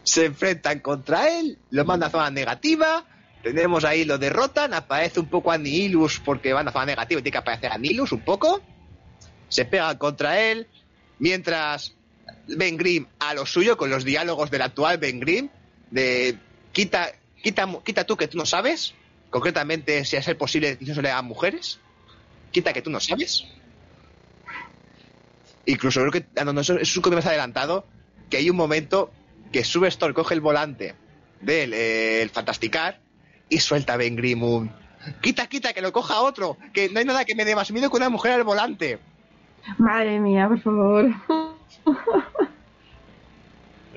[0.03, 3.05] se enfrentan contra él, lo manda a zona negativa.
[3.41, 4.73] Tenemos ahí, lo derrotan.
[4.73, 8.21] Aparece un poco Anihilus porque van a zona negativa y tiene que aparecer Anihilus un
[8.21, 8.61] poco.
[9.49, 10.67] Se pegan contra él.
[11.19, 11.95] Mientras
[12.47, 15.49] Ben Grimm a lo suyo con los diálogos del actual Ben Grimm.
[15.91, 16.37] De
[16.71, 18.93] quita, quita, quita tú que tú no sabes.
[19.29, 21.79] Concretamente, si es el posible le hagan mujeres.
[22.51, 23.45] Quita que tú no sabes.
[25.65, 26.25] Incluso creo que.
[26.37, 27.85] ah, no, es un me has adelantado.
[28.29, 29.11] Que hay un momento
[29.51, 30.95] que sube Store, coge el volante
[31.41, 32.99] del eh, Fantasticar
[33.49, 34.71] y suelta a Ben Grimm un.
[35.21, 36.57] Quita, quita, que lo coja otro.
[36.73, 38.99] Que no hay nada que me dé más miedo que una mujer al volante.
[39.77, 41.13] Madre mía, por favor.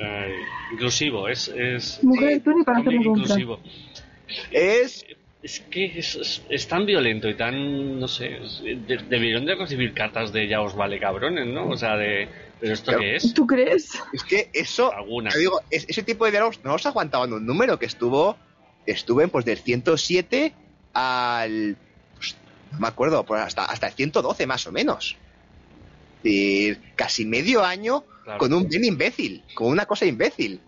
[0.01, 0.33] Eh,
[0.73, 3.23] inclusivo, es, es Mujer, tú ni para cómic hacerme compra.
[3.25, 3.61] inclusivo.
[4.53, 5.05] Es.
[5.43, 9.55] Es que es, es- es tan violento y tan, no sé, es- de- debieron de
[9.57, 11.69] recibir cartas de ya os vale cabrones, ¿no?
[11.69, 12.29] O sea, de,
[12.61, 13.01] ¿pero esto Claro.
[13.01, 13.35] qué es?
[13.35, 14.01] ¿Tú crees?
[14.13, 14.93] Es que eso.
[15.33, 18.37] Te digo, es- ese tipo de diálogos no los aguantaban un número que estuvo.
[18.87, 20.55] Estuve pues del 107
[20.93, 21.77] al.
[22.17, 22.37] pues,
[22.73, 25.17] no me acuerdo, pues hasta, hasta el 112 más o menos.
[26.23, 28.39] Y casi medio año Claro.
[28.41, 30.61] con un bien imbécil, con una cosa imbécil.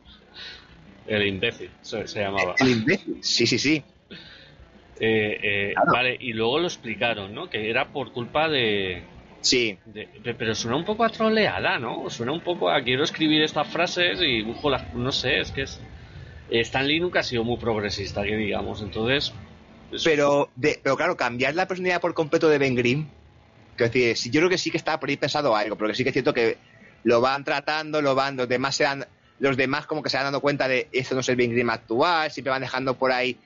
[1.07, 2.55] El imbécil se, se llamaba.
[2.59, 3.19] El imbécil.
[3.23, 3.83] Sí, sí, sí.
[4.99, 5.93] Eh, eh, Claro.
[5.93, 7.49] Vale, y luego lo explicaron, ¿no?
[7.51, 9.03] Que era por culpa de,
[9.41, 9.79] Sí.
[9.87, 12.09] de- pe- Pero suena un poco a troleada, ¿no?
[12.11, 14.93] Suena un poco a quiero escribir estas frases y busco las...
[14.95, 15.81] No sé, es que es...
[16.51, 19.33] Stan Lee nunca ha sido muy progresista, que digamos, entonces...
[19.93, 23.09] es- Pero, de, pero claro, cambiar la personalidad por completo de Ben Grimm.
[23.89, 26.35] Que decir, yo creo que sí que ahí pensado algo, porque sí que es cierto
[26.35, 26.59] que
[27.05, 29.07] lo van tratando, lo van, los demás se dan,
[29.39, 31.71] los demás como que se van dando cuenta de esto no es el Ben Grimm
[31.71, 33.39] actual, siempre van dejando por ahí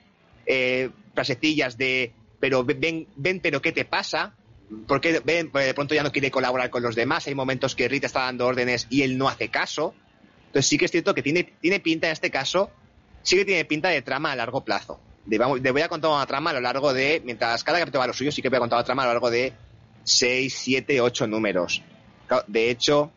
[0.45, 4.35] eh, frasecillas de pero ven, ven, pero ¿qué te pasa?
[4.87, 7.87] Porque ven, pues de pronto ya no quiere colaborar con los demás, hay momentos que
[7.87, 9.95] Rita está dando órdenes y él no hace caso.
[10.47, 12.69] Entonces sí que es cierto que tiene, tiene pinta en este caso,
[13.23, 14.99] sí que tiene pinta de trama a largo plazo.
[15.25, 17.99] De, vamos, de voy a contar una trama a lo largo de, mientras cada capítulo
[17.99, 19.53] va a lo suyo, sí que voy a contar una trama a lo largo de
[20.05, 21.81] 6, 7, 8 números.
[22.47, 23.11] De hecho,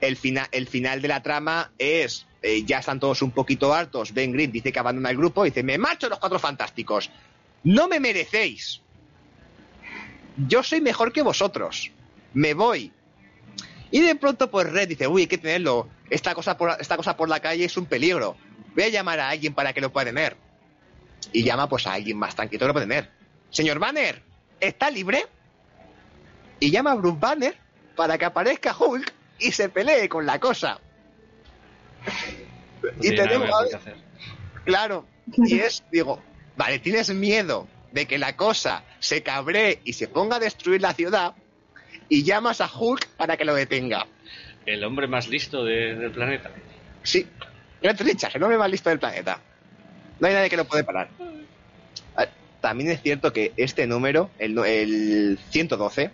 [0.00, 4.12] el, fina- el final de la trama es, eh, ya están todos un poquito hartos,
[4.14, 7.10] Ben Grimm dice que abandona el grupo, dice, me marcho los cuatro fantásticos,
[7.64, 8.80] no me merecéis,
[10.36, 11.90] yo soy mejor que vosotros,
[12.34, 12.92] me voy.
[13.90, 17.16] Y de pronto pues Red dice, uy, hay que tenerlo, esta cosa por, esta cosa
[17.16, 18.36] por la calle es un peligro,
[18.74, 20.36] voy a llamar a alguien para que lo pueda tener.
[21.32, 23.10] Y llama pues a alguien más tranquilo que lo puede tener.
[23.50, 24.22] Señor Banner,
[24.60, 25.26] ¿está libre?
[26.60, 27.56] Y llama a Bruce Banner
[27.94, 30.80] para que aparezca Hulk y se pelee con la cosa.
[32.82, 33.96] no y tenemos, hacer.
[34.64, 36.22] claro, y es, digo,
[36.56, 40.92] vale, tienes miedo de que la cosa se cabree y se ponga a destruir la
[40.94, 41.34] ciudad
[42.08, 44.06] y llamas a Hulk para que lo detenga.
[44.64, 46.50] El hombre más listo de- del planeta.
[47.02, 47.26] Sí,
[47.82, 49.40] Grant Richards, el hombre más listo del planeta.
[50.18, 51.08] No hay nadie que lo puede parar.
[52.16, 52.26] Ah,
[52.60, 56.10] También es cierto que este número, el, el 112,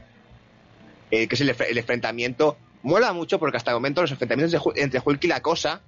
[1.12, 4.60] eh, que es el, enfre- el enfrentamiento, mola mucho porque hasta el momento los enfrentamientos
[4.74, 5.82] de entre Hulk y la cosa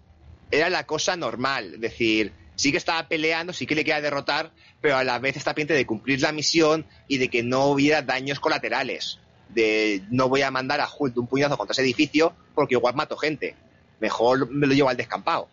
[0.52, 1.74] era la cosa normal.
[1.74, 5.36] Es decir, sí que estaba peleando, sí que le quería derrotar, pero a la vez
[5.36, 9.18] está pendiente de cumplir la misión y de que no hubiera daños colaterales.
[9.48, 13.16] de no voy a mandar a Hulk un puñazo contra ese edificio porque igual mato
[13.16, 13.56] gente.
[14.00, 15.48] Mejor me lo llevo al descampado.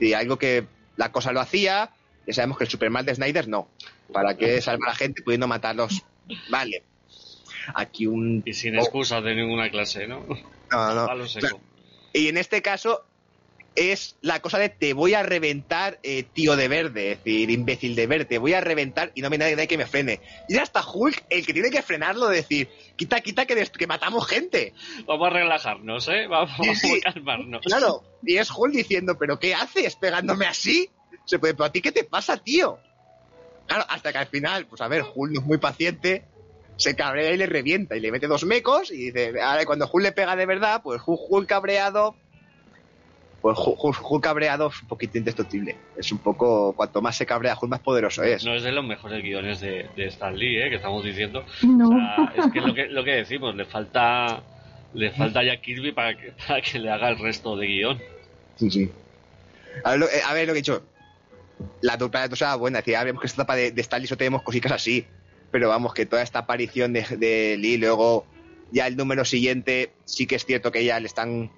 [0.00, 1.90] Y algo que la cosa lo hacía,
[2.26, 3.68] ya sabemos que el Superman de Snyder no.
[4.12, 6.02] ¿Para qué salvar a la gente pudiendo matarlos?
[6.50, 6.82] Vale.
[7.74, 8.42] Aquí un...
[8.44, 10.26] Y sin excusas de ninguna clase, ¿no?
[10.70, 11.06] No, no.
[11.06, 11.60] Palo seco.
[12.12, 13.02] Y en este caso
[13.74, 17.94] es la cosa de te voy a reventar, eh, tío de verde, es decir, imbécil
[17.94, 20.22] de verde, te voy a reventar y no me nadie que me frene.
[20.48, 23.86] Y ya está Hulk el que tiene que frenarlo, decir, quita, quita que, des- que
[23.86, 24.72] matamos gente.
[25.06, 26.26] Vamos a relajarnos, ¿eh?
[26.26, 27.00] Vamos, Sí, sí.
[27.04, 27.60] a calmarnos.
[27.66, 30.88] Claro, y es Hulk diciendo, ¿pero qué haces pegándome así?
[31.26, 32.78] Se puede, ¿pero a ti qué te pasa, tío?
[33.66, 36.24] Claro, hasta que al final, pues a ver, Hulk no es muy paciente,
[36.76, 40.04] se cabrea y le revienta y le mete dos mecos y dice, ahora cuando Hulk
[40.04, 42.16] le pega de verdad, pues Hulk, Hulk cabreado,
[43.40, 45.76] pues Hulk, cabreado es un poquito indestructible.
[45.96, 48.44] Es un poco, cuanto más se cabrea Hulk, más poderoso es.
[48.44, 50.68] No es de los mejores guiones de, de Stan Lee, ¿eh?
[50.68, 51.44] Que estamos diciendo.
[51.62, 51.88] No.
[51.88, 54.42] O sea, es que lo que, lo que decimos, le falta
[54.96, 58.02] le falta ya Kirby para que, para que le haga el resto de guion.
[58.56, 58.90] Sí, sí.
[59.84, 60.82] A ver, lo, eh, a ver lo que he dicho.
[61.80, 64.72] La dupla de buena, decía, vemos que esta etapa de, de Stanley solo tenemos cositas
[64.72, 65.06] así.
[65.56, 68.26] Pero vamos, que toda esta aparición de, Lee, luego
[68.72, 71.50] ya el número siguiente, sí que es cierto que ya le están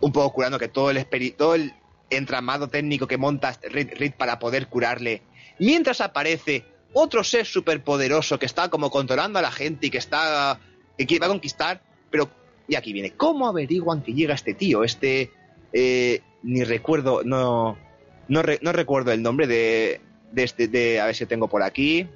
[0.00, 1.06] un poco curando, que todo el,
[1.36, 1.72] todo el
[2.10, 5.22] entramado técnico que monta Reed, para poder curarle.
[5.60, 10.58] Mientras aparece otro ser superpoderoso que está como controlando a la gente y que está.
[10.98, 12.28] que va a conquistar, pero.
[12.66, 13.12] Y aquí viene.
[13.12, 14.82] ¿Cómo averiguan que llega este tío?
[14.82, 15.30] Este.
[15.72, 17.22] eh, ni recuerdo.
[17.22, 17.78] No.
[18.26, 20.00] No, re- no recuerdo el nombre
[20.34, 20.66] este.
[20.66, 22.08] De, a ver si tengo por aquí.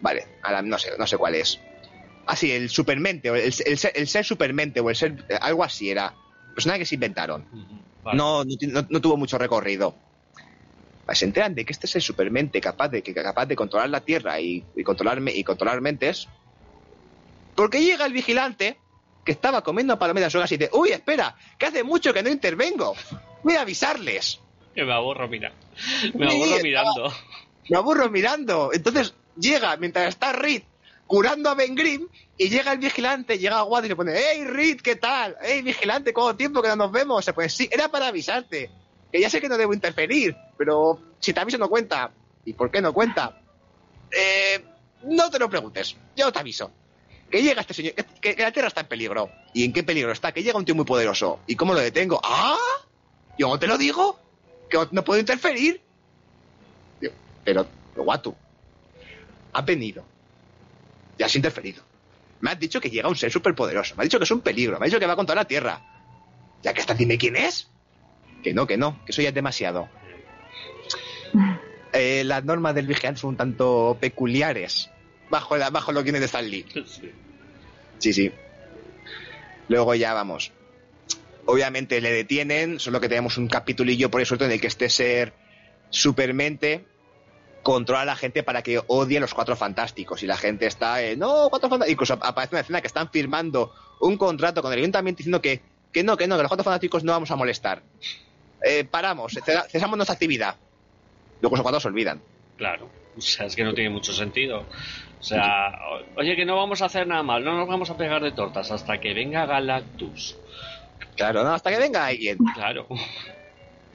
[0.00, 1.60] Vale, ahora no sé, no sé cuál es.
[2.26, 5.24] Ah, sí, el supermente, o el, el ser, el ser supermente, o el ser.
[5.40, 6.14] algo así era.
[6.54, 7.46] Personaje que se inventaron.
[8.02, 8.16] Vale.
[8.16, 9.96] No, no, no- no tuvo mucho recorrido.
[11.12, 14.00] Se enteran de que este es el supermente capaz de, que, capaz de controlar la
[14.02, 16.28] Tierra y, y controlar, y controlar mentes.
[17.54, 18.78] Porque llega el vigilante
[19.24, 22.94] que estaba comiendo palomitas sogas y dice, uy, espera, que hace mucho que no intervengo.
[23.42, 24.40] Voy a avisarles.
[24.74, 25.52] Que me aburro, mira.
[26.14, 27.12] Me Sí, aburro estaba- mirando.
[27.70, 28.70] Me aburro mirando.
[28.72, 30.62] Entonces llega, mientras está Reed
[31.08, 34.80] curando a Ben Grimm, y llega el vigilante, llega Watt y le pone, hey Reed,
[34.80, 35.36] ¿qué tal?
[35.42, 37.24] Hey vigilante, ¿cuánto tiempo que no nos vemos?
[37.24, 38.70] Se pone, sí, era para avisarte.
[39.10, 42.12] Que ya sé que no debo interferir, pero si te aviso no cuenta.
[42.44, 43.40] ¿Y por qué no cuenta?
[44.10, 44.62] Eh,
[45.04, 46.70] no te lo preguntes, yo te aviso.
[47.30, 49.30] Que llega este señor, que, la Tierra está en peligro.
[49.54, 50.32] ¿Y en qué peligro está?
[50.32, 51.40] Que llega un tío muy poderoso.
[51.46, 52.20] ¿Y cómo lo detengo?
[52.22, 52.56] ¡Ah!
[53.38, 54.18] ¿Yo no te lo digo?
[54.68, 55.80] Que no puedo interferir.
[57.44, 58.34] Pero, pero Watu,
[59.52, 60.04] has venido.
[61.18, 61.82] Ya has interferido.
[62.40, 63.96] Me has dicho que llega un ser superpoderoso.
[63.96, 64.78] Me has dicho que es un peligro.
[64.78, 65.80] Me has dicho que va contra la Tierra.
[66.62, 67.68] Ya que estás, dime quién es.
[68.42, 69.88] Que no, que no, que eso ya es demasiado.
[71.90, 74.90] Eh, las normas del vigilante son un tanto peculiares.
[75.30, 76.66] Bajo, la, bajo los guiones de Stan Lee.
[77.98, 78.30] Sí, sí.
[79.68, 80.52] Luego ya vamos.
[81.46, 85.32] Obviamente le detienen, solo que tenemos un capitulillo por eso en el que este ser
[85.88, 86.84] supermente
[87.62, 90.22] controla a la gente para que odie a los cuatro fantásticos.
[90.22, 91.92] Y la gente está, eh, no, cuatro fantásticos.
[91.92, 95.60] Incluso aparece una escena que están firmando un contrato con el ayuntamiento diciendo que,
[95.92, 97.82] que no, que no, que los cuatro fantásticos no vamos a molestar.
[98.62, 100.56] Eh, paramos, cesa- cesamos nuestra actividad.
[101.40, 102.20] Luego esos cuatro se olvidan.
[102.56, 102.88] Claro.
[103.16, 104.64] O sea, es que no tiene mucho sentido.
[105.20, 105.72] O sea,
[106.16, 108.70] oye, que no vamos a hacer nada mal, no nos vamos a pegar de tortas
[108.70, 110.36] hasta que venga Galactus.
[111.16, 112.38] Claro, no, hasta que venga alguien.
[112.54, 112.86] Claro.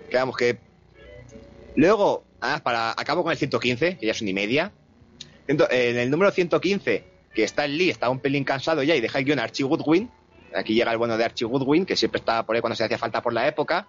[0.09, 0.57] que vamos que
[1.77, 4.71] luego ah, para acabo con el 115 que ya es una y media.
[5.47, 7.03] En el número 115
[7.33, 9.65] que está en Lee está un pelín cansado ya y deja el guion a Archie
[9.65, 10.09] Goodwin.
[10.55, 12.97] Aquí llega el bueno de Archie Goodwin que siempre estaba por ahí cuando se hacía
[12.97, 13.87] falta por la época.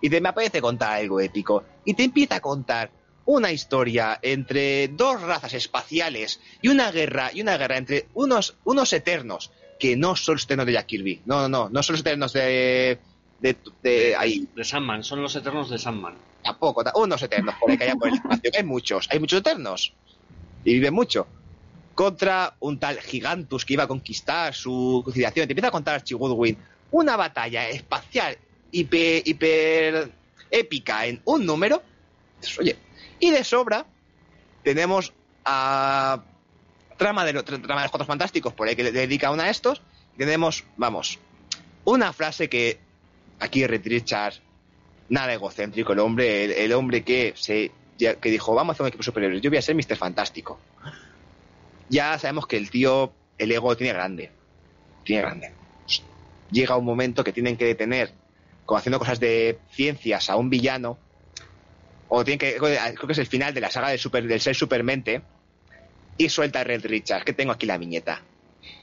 [0.00, 1.64] Y te me apetece contar algo épico.
[1.84, 2.90] Y te empieza a contar
[3.26, 8.92] una historia entre dos razas espaciales y una guerra y una guerra entre unos unos
[8.92, 11.22] eternos que no son los eternos de Jack Kirby.
[11.24, 12.98] No no no no son los eternos de
[13.40, 14.46] de, de ahí.
[14.54, 16.14] De Sandman, son los eternos de Sandman.
[16.44, 19.18] Tampoco, ta- unos eternos por ahí que haya por el espacio, que hay muchos, hay
[19.18, 19.94] muchos eternos.
[20.64, 21.26] Y viven mucho.
[21.94, 25.46] Contra un tal Gigantus que iba a conquistar su civilización.
[25.46, 26.56] Te empieza a contar Archie Goodwin
[26.90, 28.36] una batalla espacial
[28.70, 30.12] hiper, hiper
[30.50, 31.82] épica en un número.
[32.58, 32.76] Oye,
[33.20, 33.86] y de sobra
[34.62, 35.12] tenemos
[35.44, 36.22] a
[36.96, 39.44] trama de, lo- tra- trama de los cuatro fantásticos, por ahí que le dedica una
[39.44, 39.80] a estos.
[40.16, 41.18] Tenemos, vamos,
[41.84, 42.78] una frase que
[43.40, 44.40] aquí Reed Richards
[45.08, 49.04] nada egocéntrico el hombre, el, hombre que se que dijo, vamos a hacer un equipo
[49.04, 49.96] superior, yo voy a ser Mr.
[49.96, 50.58] Fantástico.
[51.88, 54.30] Ya sabemos que el tío, el ego tiene grande.
[55.04, 55.52] Tiene grande.
[56.50, 58.12] Llega un momento que tienen que detener,
[58.66, 60.98] como haciendo cosas de ciencias a un villano,
[62.08, 64.54] o tienen que, creo que es el final de la saga del, super, del ser
[64.54, 65.22] supermente,
[66.16, 68.22] y suelta a Red Richards, que tengo aquí la viñeta.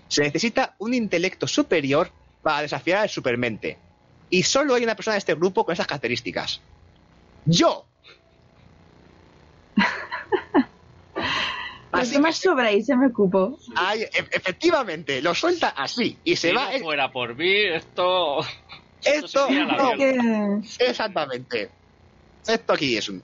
[0.08, 2.12] Se necesita un intelecto superior
[2.42, 3.78] para desafiar al supermente.
[4.32, 6.62] Y solo hay una persona de este grupo con esas características.
[7.46, 7.86] ¡Yo!
[11.92, 13.60] Así más sobra ahí se me ocupo.
[13.76, 16.72] Ay, e- efectivamente, lo suelta así y se si va.
[16.72, 18.40] no fuera por mí, esto.
[19.04, 19.96] Esto sería la no.
[19.96, 20.62] mierda.
[20.78, 20.86] Que...
[20.88, 21.70] Exactamente.
[22.48, 23.22] Esto aquí es un.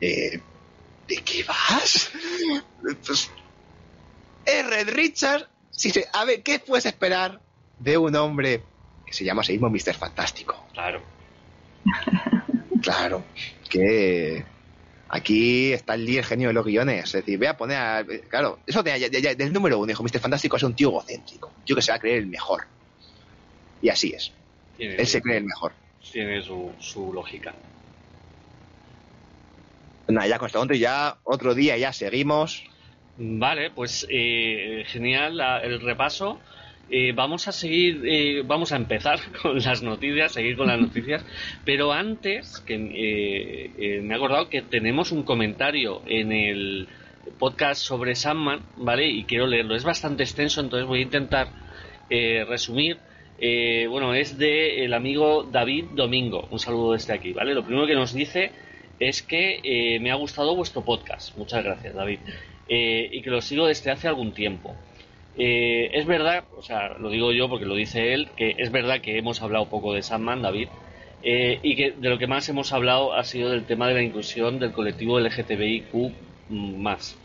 [0.00, 0.40] Eh,
[1.06, 2.10] ¿De qué vas?
[2.80, 3.30] Pues,
[4.46, 5.48] es Red Richard.
[5.70, 7.40] Si se- a ver, ¿qué puedes esperar
[7.78, 8.62] de un hombre
[9.12, 9.94] que se llama a sí mismo Mr.
[9.94, 10.66] Fantástico?
[10.72, 11.02] Claro.
[12.82, 13.24] Claro,
[13.70, 14.42] que
[15.08, 17.04] aquí está el líder genio de los guiones.
[17.04, 18.04] Es decir, voy a poner a.
[18.28, 20.18] Claro, eso de, de- de- del número uno, dijo Mr.
[20.18, 21.52] Fantástico, es un tío egocéntrico.
[21.56, 22.64] Un tío que se va a creer el mejor.
[23.80, 24.32] Y así es.
[24.76, 25.72] Tiene, Él se cree el mejor.
[26.10, 27.54] tiene su, su lógica.
[30.08, 32.64] Nada, ya con esto ya otro día ya seguimos.
[33.16, 36.40] Vale, pues eh, genial la- el repaso.
[36.90, 41.24] Eh, vamos a seguir, eh, vamos a empezar con las noticias, seguir con las noticias,
[41.64, 46.88] pero antes que eh, eh, me he acordado que tenemos un comentario en el
[47.38, 49.06] podcast sobre Sandman, ¿vale?
[49.06, 49.74] Y quiero leerlo.
[49.74, 51.48] Es bastante extenso, entonces voy a intentar
[52.10, 52.98] eh, resumir.
[53.38, 56.46] Eh, bueno, es de el amigo David Domingo.
[56.50, 57.54] Un saludo desde aquí, ¿vale?
[57.54, 58.52] Lo primero que nos dice
[58.98, 61.36] es que me ha gustado vuestro podcast.
[61.36, 62.18] Muchas gracias, David.
[62.68, 64.74] Eh, y que lo sigo desde hace algún tiempo.
[65.36, 69.00] Eh, es verdad, o sea, lo digo yo porque lo dice él, que es verdad
[69.00, 70.68] que hemos hablado poco de Sandman, David,
[71.22, 74.02] eh, y que de lo que más hemos hablado ha sido del tema de la
[74.02, 76.12] inclusión del colectivo LGTBIQ
[76.50, 77.16] más.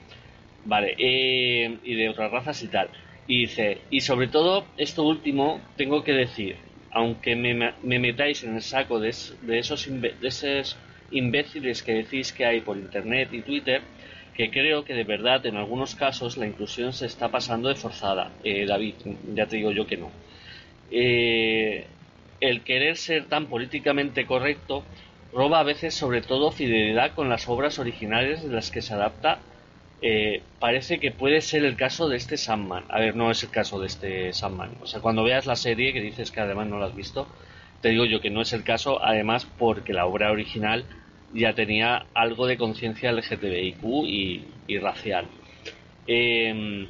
[0.66, 2.89] Vale, eh, y de otras razas y tal.
[3.28, 6.55] Y dice, y sobre todo, esto último, tengo que decir,
[6.91, 10.78] aunque me, me metáis en el saco de, de esos, de esos
[11.12, 13.82] imbéciles que decís que hay por internet y Twitter,
[14.38, 18.31] que creo que de verdad en algunos casos la inclusión se está pasando de forzada.
[18.43, 18.93] Eh, David,
[19.33, 20.11] ya te digo yo que no.
[20.91, 21.88] Eh,
[22.39, 24.83] el querer ser tan políticamente correcto
[25.33, 29.39] roba a veces sobre todo fidelidad con las obras originales de las que se adapta.
[30.03, 32.83] Eh, parece que puede ser el caso de este Sandman.
[32.89, 34.69] A ver, no es el caso de este Sandman.
[34.83, 37.27] O sea, cuando veas la serie, que dices que además no la has visto,
[37.81, 40.85] te digo yo que no es el caso, además porque la obra original
[41.34, 45.28] ya tenía algo de conciencia LGTBIQ y, y racial.
[46.05, 46.88] Eh,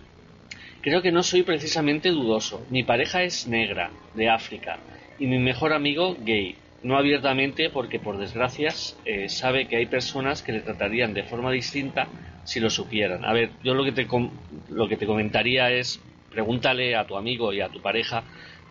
[0.81, 2.65] creo que no soy precisamente dudoso.
[2.69, 4.79] Mi pareja es negra, de África,
[5.19, 6.55] y mi mejor amigo gay.
[6.83, 11.51] No abiertamente porque por desgracias eh, sabe que hay personas que le tratarían de forma
[11.51, 12.07] distinta
[12.43, 13.25] si lo supieran.
[13.25, 14.29] A ver, yo lo que te, com-
[14.69, 18.23] lo que te comentaría es pregúntale a tu amigo y a tu pareja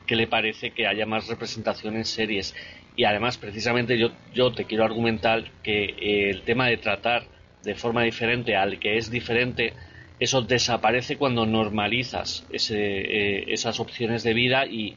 [0.07, 2.55] qué le parece que haya más representación en series.
[2.97, 7.29] Y además, precisamente, yo, yo te quiero argumentar que eh, el tema de tratar
[7.63, 9.75] de forma diferente al que es diferente,
[10.19, 14.97] eso desaparece cuando normalizas ese, eh, esas opciones de vida y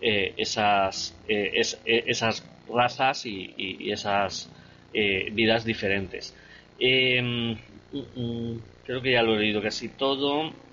[0.00, 4.50] eh, esas, eh, es- esas razas y, y- esas
[5.32, 6.34] vidas diferentes.
[6.78, 7.52] Eh, mm,
[7.92, 10.69] mm, creo que ya lo he leído casi todo.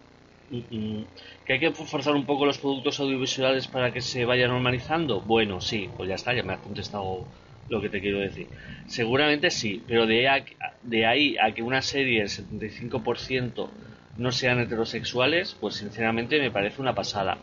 [0.50, 5.22] ¿Que hay que forzar un poco los productos audiovisuales para que se vaya normalizando?
[5.22, 7.26] Bueno, sí, pues ya está, ya me has contestado
[7.70, 8.48] lo que te quiero decir.
[8.88, 10.46] Seguramente sí, pero de, a-
[10.82, 13.74] de ahí a que una serie el 75%
[14.16, 17.40] no sean heterosexuales, pues sinceramente me parece una pasada.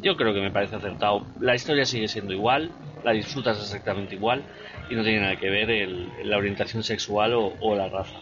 [0.00, 1.26] Yo creo que me parece acertado.
[1.40, 2.70] La historia sigue siendo igual,
[3.02, 4.44] la disfrutas exactamente igual
[4.88, 8.20] y no tiene nada que ver el- la orientación sexual o, o la raza.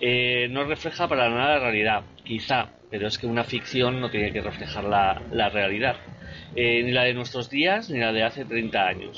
[0.00, 4.32] Eh, no refleja para nada la realidad, quizá, pero es que una ficción no tiene
[4.32, 5.06] que reflejar la,
[5.40, 5.96] la realidad,
[6.62, 9.16] Eh, ni la de nuestros días ni la de hace 30 años.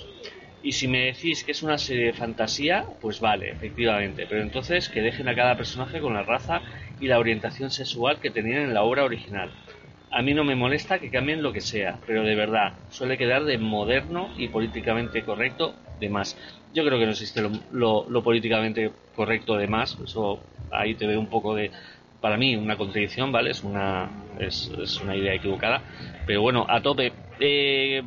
[0.69, 4.89] Y si me decís que es una serie de fantasía, pues vale, efectivamente, pero entonces
[4.93, 6.63] que dejen a cada personaje con la raza
[6.99, 9.51] y la orientación sexual que tenían en la obra original.
[10.11, 13.45] A mí no me molesta que cambien lo que sea, pero de verdad, suele quedar
[13.45, 16.39] de moderno y políticamente correcto de más.
[16.73, 21.07] Yo creo que no existe lo, lo- lo políticamente correcto de más, eso ahí te
[21.07, 21.71] veo un poco de,
[22.21, 23.51] para mí, una contradicción, ¿vale?
[23.51, 25.83] Es una, es, una idea equivocada,
[26.27, 27.13] pero bueno, a tope.
[27.41, 28.03] Eh,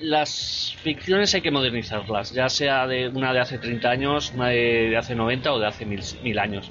[0.00, 4.96] las ficciones hay que modernizarlas, ya sea de una de hace 30 años, una de,
[4.96, 6.70] hace 90 o de hace mil, mil años.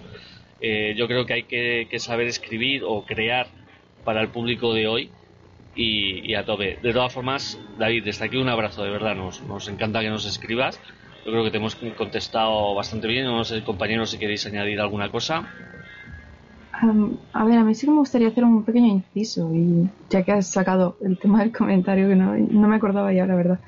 [0.61, 3.47] Eh, yo creo que hay que, que saber escribir o crear
[4.03, 5.09] para el público de hoy
[5.76, 6.78] y, y a tope.
[6.82, 10.26] De todas formas, David, desde aquí un abrazo, de verdad, nos, nos encanta que nos
[10.26, 10.80] escribas.
[11.26, 13.26] Yo creo que te hemos contestado bastante bien.
[13.26, 15.51] No sé, compañeros, si queréis añadir alguna cosa.
[16.82, 20.23] Am, a ver, a mí sí que me gustaría hacer un pequeño inciso, y ya
[20.23, 23.59] que has sacado el tema del comentario, que no, me acordaba ya, la verdad.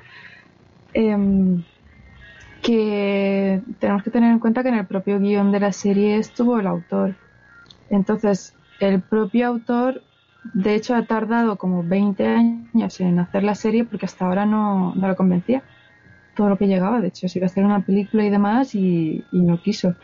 [0.92, 1.62] Em,
[2.62, 6.58] que tenemos que tener en cuenta que en el propio guion de la serie estuvo
[6.58, 7.14] el autor.
[7.88, 10.02] Entonces, el propio autor
[10.54, 14.94] de hecho ha tardado como 20 años en hacer la serie porque hasta ahora no,
[14.94, 15.62] no lo convencía
[16.36, 17.00] todo lo que llegaba.
[17.00, 19.94] De hecho, se iba a hacer una película y demás y no quiso.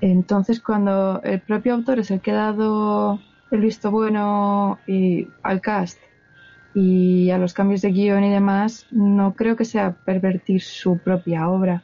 [0.00, 3.18] Entonces, cuando el propio autor es el que ha dado
[3.50, 5.98] el visto bueno y al cast
[6.74, 11.48] y a los cambios de guion y demás, no creo que sea pervertir su propia
[11.48, 11.82] obra.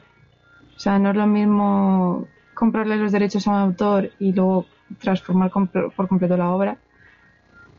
[0.75, 4.65] O sea, no es lo mismo comprarle los derechos a un autor y luego
[4.99, 6.77] transformar por completo la obra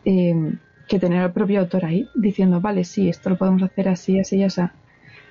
[0.05, 0.53] eh,
[0.87, 4.37] que tener al propio autor ahí diciendo, vale, sí, esto lo podemos hacer así, así
[4.37, 4.63] y así.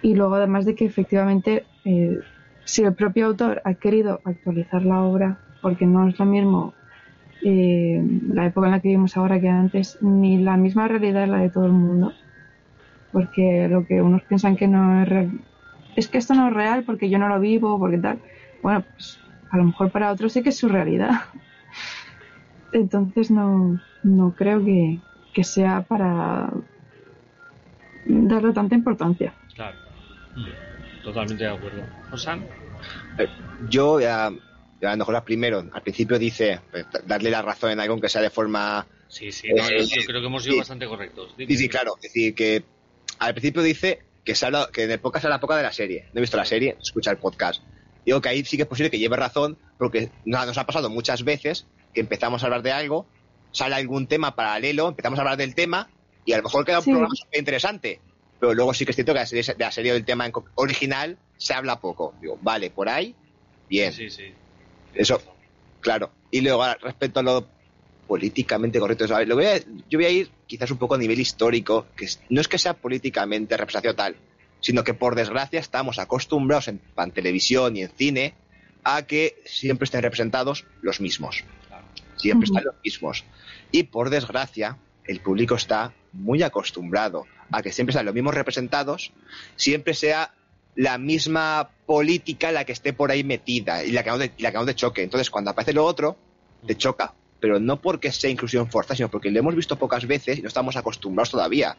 [0.02, 2.20] Y luego, además de que efectivamente, eh,
[2.66, 6.74] si el propio autor ha querido actualizar la obra, porque no es lo mismo
[7.44, 11.30] eh, la época en la que vivimos ahora que antes, ni la misma realidad es
[11.30, 12.14] la de todo el mundo.
[13.12, 15.40] Porque lo que unos piensan que no es real,
[15.96, 18.20] es que esto no es real porque yo no lo vivo, porque tal.
[18.64, 19.20] Bueno, pues
[19.52, 21.12] a lo mejor para otros sí que es su realidad.
[22.72, 25.00] Entonces no, no creo que,
[25.34, 26.52] que sea para
[28.06, 29.34] darle tanta importancia.
[29.54, 29.78] Claro.
[31.06, 31.84] Totalmente de acuerdo.
[32.12, 32.46] Osan,
[33.18, 33.28] Eh,
[33.70, 34.32] Yo, ya, a
[34.82, 38.30] lo mejor primero, al principio dice pues, darle la razón en algo aunque sea de
[38.30, 40.60] forma sí, sí, no, yo, Eh, yo creo que hemos sido sí.
[40.60, 41.36] bastante correctos.
[41.38, 41.96] Di- Sí, sí, claro.
[41.98, 42.64] Es decir, que
[43.20, 45.72] al principio dice que, se habla, que en el podcast se habla poco de la
[45.72, 46.10] serie.
[46.14, 47.62] No he visto la serie, escucha el podcast.
[48.06, 50.90] Digo que ahí sí que es posible que lleve razón, porque nos, nos ha pasado
[50.90, 53.08] muchas veces que empezamos a hablar de algo,
[53.52, 55.90] sale algún tema paralelo, empezamos a hablar del tema,
[56.26, 56.92] y a lo mejor queda un Sí.
[56.92, 58.02] programa súper interesante.
[58.40, 61.18] Pero luego sí que es cierto que la serie, de la serie del tema original
[61.38, 62.14] se habla poco.
[62.22, 63.16] Digo, vale, por ahí,
[63.70, 63.94] bien.
[63.94, 64.34] Sí, sí.
[64.94, 65.22] Eso,
[65.82, 66.12] claro.
[66.32, 67.48] Y luego, respecto a lo
[68.08, 69.28] políticamente correcto, ¿sabes?
[69.28, 69.60] Lo voy a-
[69.90, 72.74] yo voy a ir quizás un poco a nivel histórico, que no es que sea
[72.74, 74.16] políticamente representación tal,
[74.60, 78.34] sino que por desgracia estamos acostumbrados en, en televisión y en cine
[78.84, 81.44] a que siempre estén representados los mismos.
[81.68, 81.86] Claro.
[82.18, 83.24] Siempre están los mismos.
[83.72, 89.12] Y por desgracia, el público está muy acostumbrado a que siempre sean los mismos representados,
[89.56, 90.34] siempre sea
[90.76, 94.52] la misma política la que esté por ahí metida y la que no y la
[94.52, 95.04] que no te choque.
[95.04, 96.18] Entonces, cuando aparece lo otro,
[96.66, 97.14] te choca.
[97.40, 100.48] Pero no porque sea inclusión forzada, sino porque lo hemos visto pocas veces y no
[100.48, 101.78] estamos acostumbrados todavía.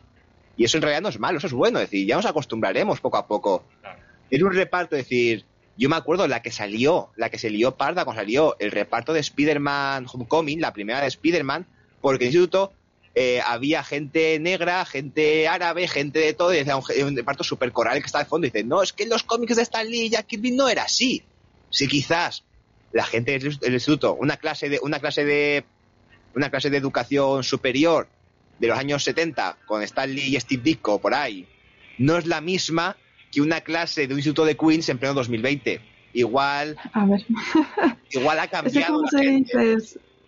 [0.56, 1.78] Y eso en realidad no es malo, eso es bueno.
[1.78, 3.64] Es decir, ya nos acostumbraremos poco a poco.
[3.80, 4.00] Claro.
[4.30, 5.44] Era un reparto, es decir,
[5.76, 9.12] yo me acuerdo la que salió, la que se lió parda cuando salió el reparto
[9.12, 11.66] de Spider-Man Homecoming, la primera de Spider-Man,
[12.00, 12.72] porque el instituto
[13.18, 17.98] eh, había gente negra, gente árabe, gente de todo, y decía un, reparto súper coral
[18.00, 20.02] que está de fondo y dice, no, es que en los cómics de Stan Lee
[20.02, 21.22] y Jack Kirby no era así.
[21.70, 22.44] Sí, quizás
[22.92, 25.64] la gente del instituto, una clase de, una clase de,
[26.34, 28.06] una clase de educación superior
[28.58, 31.48] de los años 70 con Stan Lee y Steve Ditko por ahí,
[31.96, 32.98] no es la misma
[33.32, 35.80] que una clase de un instituto de Queens en pleno 2020.
[36.12, 37.24] Igual, A ver,
[38.10, 39.76] igual ha cambiado la se gente.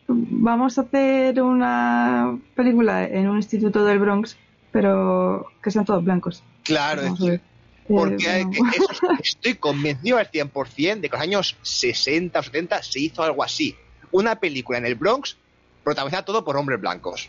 [0.09, 4.37] Vamos a hacer una película en un instituto del Bronx,
[4.73, 6.43] pero que sean todos blancos.
[6.65, 7.21] Claro, es.
[7.21, 7.41] Eh,
[7.87, 8.71] porque bueno.
[8.77, 13.23] eso- estoy convencido al 100% de que en los años 60 o 70 se hizo
[13.23, 13.77] algo así.
[14.11, 15.37] Una película en el Bronx
[15.85, 17.29] protagonizada todo por hombres blancos.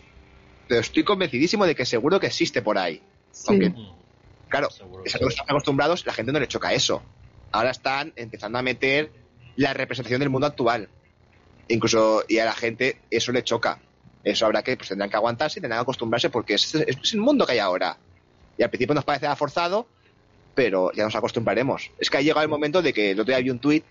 [0.68, 3.02] Pero estoy convencidísimo de que seguro que existe por ahí.
[3.32, 3.46] Sí.
[3.50, 3.74] aunque-
[4.50, 5.04] Claro, Seguro.
[5.06, 7.04] es a lo que están acostumbrados, la gente no le choca eso.
[7.52, 9.12] Ahora están empezando a meter
[9.56, 10.90] la representación del mundo actual.
[11.70, 13.80] Incluso, y a la gente eso le choca.
[14.24, 17.14] Eso habrá que, pues tendrán que aguantarse y tendrán que acostumbrarse porque es, es- es
[17.14, 17.98] el mundo que hay ahora.
[18.58, 19.88] Y al principio nos parecerá forzado,
[20.56, 21.92] pero ya nos acostumbraremos.
[22.00, 23.86] Es que ha llegado el momento de que el otro día vi un tuit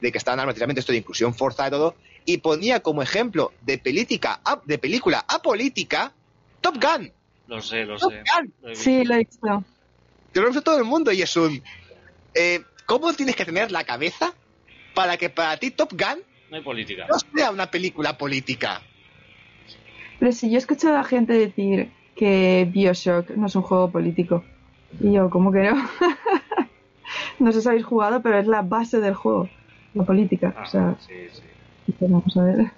[0.00, 1.96] de que estaban precisamente esto de inclusión forzada y todo,
[2.26, 6.12] y ponía como ejemplo de película, de película apolítica
[6.60, 7.12] Top Gun.
[7.48, 8.22] Lo sé, lo Top sé.
[8.62, 8.74] Gun.
[8.76, 9.64] Sí, lo he visto.
[10.32, 11.62] Te lo he visto todo el mundo y es un...
[12.34, 14.34] eh, ¿Cómo tienes que tener la cabeza
[14.94, 16.22] para que para ti Top Gun
[16.54, 17.06] No hay política.
[17.08, 18.80] no sea una película política?
[20.20, 24.44] Pero si yo he escuchado a gente decir que Bioshock no es un juego político.
[25.00, 25.74] Y yo, ¿cómo que no?
[27.40, 29.48] no sé si habéis jugado, pero es la base del juego,
[29.94, 30.54] la política.
[30.56, 31.42] Ah, o sea, sí, sí.
[31.98, 32.70] pues vamos a ver.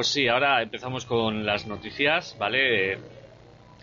[0.00, 2.96] Pues sí, ahora empezamos con las noticias, ¿vale?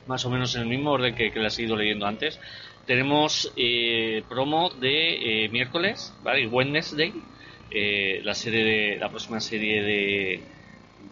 [0.08, 2.40] Más o menos en el mismo orden que, que he ido leyendo antes.
[2.88, 6.48] Tenemos eh, promo de eh, miércoles, ¿vale?
[6.48, 7.14] Wednesday,
[7.70, 9.84] eh, la serie de, la próxima serie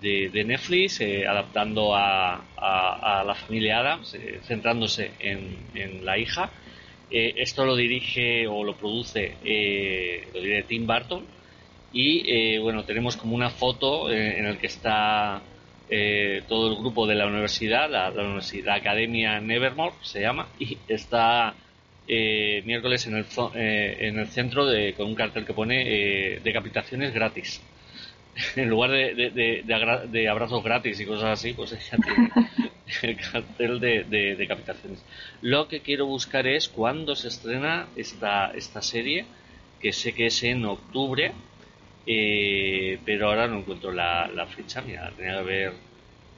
[0.01, 6.17] de, de, Netflix, eh, adaptando a, a, a la familia Adams, centrándose en, en la
[6.17, 6.49] hija.
[7.11, 9.35] Esto lo dirige o lo produce,
[10.33, 11.35] lo dirige Tim Burton.
[11.91, 15.41] Y eh, bueno, tenemos como una foto eh, en el que está
[15.89, 20.77] eh, todo el grupo de la universidad, la, la universidad Academia Nevermore se llama, y
[20.87, 21.55] está
[22.07, 23.25] eh, miércoles en el,
[23.55, 25.83] eh, en el centro de, con un cartel que pone
[26.35, 27.61] eh, decapitaciones gratis.
[28.55, 31.97] en lugar de, de, de- de agra- de abrazos gratis y cosas así, pues ella
[32.03, 32.29] tiene
[33.01, 35.03] el cartel de, de decapitaciones.
[35.41, 39.25] Lo que quiero buscar es cuándo se estrena esta, esta serie,
[39.79, 41.31] que sé que es en octubre,
[42.07, 45.73] eh, pero ahora no encuentro la, la fecha, mira, la tenía que haber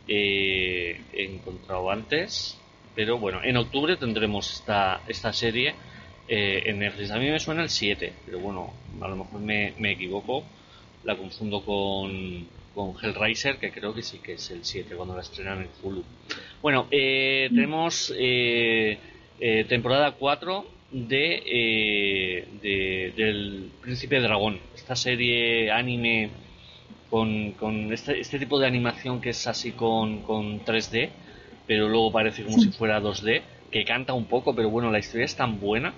[0.08, 2.58] eh, encontrado antes,
[2.96, 5.76] pero bueno, en octubre tendremos esta, esta serie
[6.28, 7.12] eh, en Netflix.
[7.12, 10.44] A mí me suena el 7, pero bueno, a lo mejor me, me equivoco,
[11.04, 15.22] la confundo con, con Hellraiser, que creo que sí que es el 7 cuando la
[15.22, 16.04] estrenan en Hulu.
[16.62, 18.98] Bueno, eh, tenemos eh,
[19.68, 26.30] temporada 4 de, eh, de- del Príncipe Dragón, esta serie anime
[27.10, 31.10] con, con este, este tipo de animación que es así con, con 3D,
[31.66, 35.26] pero luego parece como si fuera 2D, que canta un poco, pero bueno, la historia
[35.26, 35.94] es tan buena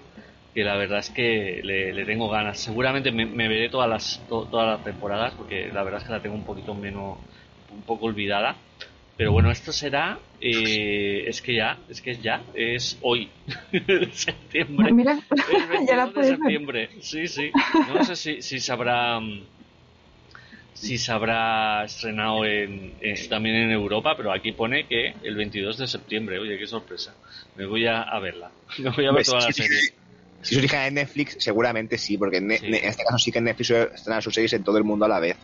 [0.53, 2.59] que la verdad es que le, le tengo ganas.
[2.59, 6.13] Seguramente me, me veré todas las, to- todas las temporadas, porque la verdad es que
[6.13, 7.17] la tengo un poquito menos,
[7.71, 8.55] un poco olvidada.
[9.19, 13.29] Pero bueno, esto será, eh, es que ya, es que ya, es hoy,
[14.13, 14.93] septiembre.
[14.93, 16.37] Mira, El ya la 22 de puedes ver.
[16.37, 17.51] septiembre, sí, sí.
[17.93, 19.41] No sé si, si se habrá mm,
[20.73, 22.93] si se habrá estrenado en,
[23.29, 26.39] también en Europa, pero aquí pone que el 22 de septiembre.
[26.39, 27.13] Oye, qué sorpresa.
[27.57, 28.49] Me voy a, a verla.
[28.77, 29.79] Me voy a ver Pues, toda la sí, serie.
[30.43, 32.65] Si se origen en Netflix, seguramente sí, porque en, Sí.
[32.67, 35.09] en este caso sí que Netflix suele estrenar sus series en todo el mundo a
[35.09, 35.35] la vez.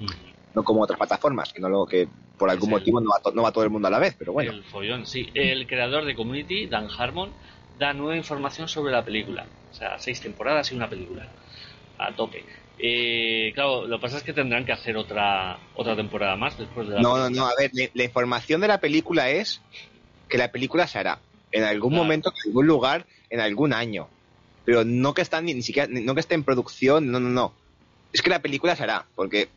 [0.00, 0.06] Mm.
[0.54, 3.32] No como otras plataformas, que no lo que por algún el- motivo no va, to-
[3.32, 4.52] no va todo el mundo a la vez, pero bueno.
[4.52, 5.30] El follón, sí.
[5.34, 7.34] El creador de Community, Dan Harmon,
[7.78, 9.46] da nueva información sobre la película.
[9.70, 11.32] O sea, seis temporadas y una película.
[11.98, 12.44] A tope.
[12.78, 16.86] Eh, claro, lo que pasa es que tendrán que hacer otra otra temporada más después
[16.88, 17.46] de la No, no, película.
[17.46, 19.60] no, a ver, la, la información de la película es
[20.28, 21.20] que la película se hará
[21.50, 22.04] en algún Claro.
[22.04, 24.10] momento, en algún lugar, en algún año.
[24.64, 27.56] Pero no que está ni, ni siquiera, no que esté en producción, no, no, no.
[28.12, 29.48] Es que la película se hará, porque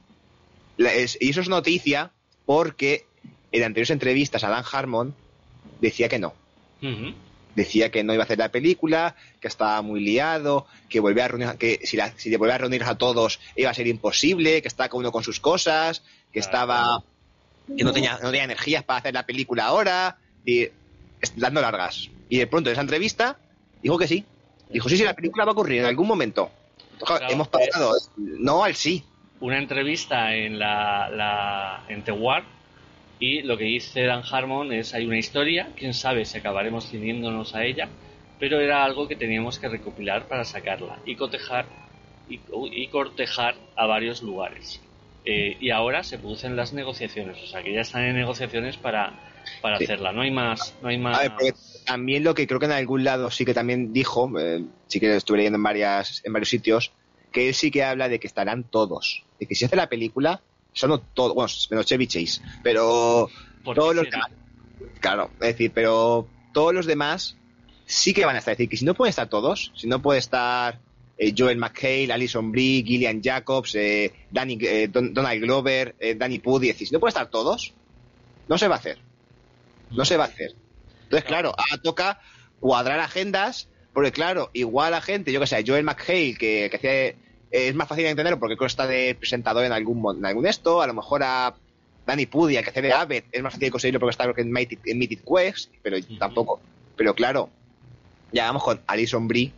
[0.77, 2.11] la- es- y eso es noticia
[2.45, 3.05] porque
[3.51, 5.15] en anteriores entrevistas Alan Harmon
[5.79, 6.33] decía que no.
[7.55, 11.27] Decía que no iba a hacer la película, que estaba muy liado, que volvía a
[11.27, 14.61] reunir, que si, la, si le volvía a reunir a todos iba a ser imposible,
[14.61, 16.01] que estaba cada uno con sus cosas,
[16.31, 17.03] que estaba
[17.77, 20.67] que no tenía, no tenía energías para hacer la película ahora, y
[21.35, 22.09] dando largas.
[22.29, 23.37] Y de pronto en esa entrevista
[23.83, 24.25] dijo que sí.
[24.69, 26.49] Dijo, sí, sí, la película va a ocurrir en algún momento.
[27.05, 29.03] Claro, hemos pasado no al sí.
[29.41, 32.43] Una entrevista en la, la en The War
[33.19, 37.53] y lo que dice Dan Harmon es hay una historia, quién sabe si acabaremos ciñéndonos
[37.53, 37.89] a ella,
[38.39, 41.65] pero era algo que teníamos que recopilar para sacarla y cotejar
[42.27, 42.39] y,
[42.71, 44.81] y cortejar a varios lugares.
[45.23, 49.19] Eh, y ahora se producen las negociaciones, o sea que ya están en negociaciones para,
[49.61, 49.83] para Sí.
[49.83, 50.11] hacerla.
[50.11, 51.19] No hay más, no hay más.
[51.19, 51.53] A ver,
[51.85, 55.15] también lo que creo que en algún lado sí que también dijo, eh, sí que
[55.15, 56.91] estuve leyendo en, varias, en varios sitios,
[57.31, 59.23] que él sí que habla de que estarán todos.
[59.39, 60.41] De que si hace la película,
[60.73, 63.29] son todos, bueno, menos Chevy Chase, pero
[63.63, 64.27] ¿Por qué todos los será?
[64.27, 64.31] demás,
[64.99, 67.35] claro, es decir, pero todos los demás
[67.85, 68.53] sí que van a estar.
[68.53, 70.79] Es decir, que si no pueden estar todos, si no puede estar
[71.17, 76.69] eh, Joel McHale, Alison Brie, Gillian Jacobs, eh, Danny, eh, Don- Donald Glover, Danny Pudi,
[76.69, 77.73] es decir, si no pueden estar todos,
[78.47, 78.97] no se va a hacer.
[79.91, 80.55] No se va a hacer.
[81.03, 82.19] Entonces, claro, ahora toca
[82.61, 87.07] cuadrar agendas, porque claro, igual la gente, yo que sé, Joel McHale, que, que hacía-
[87.09, 87.17] eh,
[87.51, 90.45] es más fácil de entender porque creo que está de presentador en algún, en algún
[90.47, 91.53] esto, a lo mejor a
[92.05, 94.41] Danny Pudi, que hace de Abbott, es más fácil de conseguirlo porque está creo que
[94.41, 96.61] en Mythic, en Mythic Quest, pero tampoco.
[96.95, 97.49] Pero claro,
[98.31, 99.51] ya vamos con Alison Brie.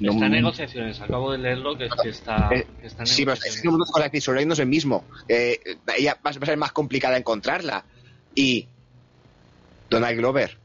[0.00, 3.24] no- Está en negociaciones, acabo de leerlo que, que está, Eh, que está en Sí,
[3.24, 4.10] pero es no con la
[4.44, 5.04] no es el mismo.
[5.28, 5.58] Eh,
[5.96, 7.84] ella va a ser más complicada encontrarla.
[8.34, 8.66] Y
[9.88, 10.58] Donald Glover.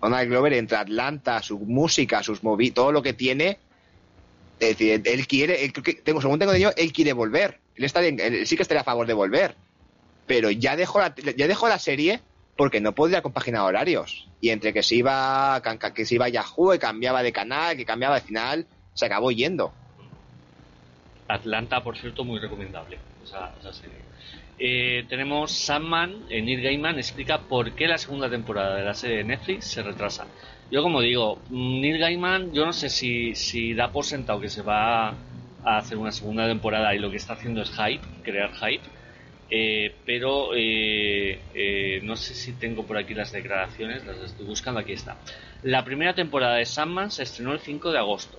[0.00, 3.58] Donald Glover entre Atlanta, su música, sus movi, todo lo que tiene.
[4.58, 7.60] Es decir, él quiere, él tengo, según tengo entendido, él quiere volver.
[7.76, 9.54] Él, está él sí que estaría a favor de volver.
[10.26, 12.20] Pero ya dejó la, ya dejó la serie
[12.56, 14.28] porque no podía compaginar horarios.
[14.40, 15.60] Y entre que se iba,
[15.94, 19.30] que se iba a Yahoo, que cambiaba de canal, que cambiaba de final, se acabó
[19.30, 19.72] yendo.
[21.28, 24.09] Atlanta, por cierto, muy recomendable esa serie.
[24.62, 29.16] Eh, tenemos Sandman, eh, Neil Gaiman explica por qué la segunda temporada de la serie
[29.18, 30.26] de Netflix se retrasa.
[30.70, 34.50] Yo como digo, mm, Neil Gaiman, yo no sé si, si da por sentado que
[34.50, 35.08] se va
[35.64, 38.84] a hacer una segunda temporada y lo que está haciendo es hype, crear hype,
[39.50, 44.80] eh, pero eh, eh, no sé si tengo por aquí las declaraciones, las estoy buscando,
[44.80, 45.16] aquí está.
[45.62, 48.38] La primera temporada de Sandman se estrenó el 5 de agosto.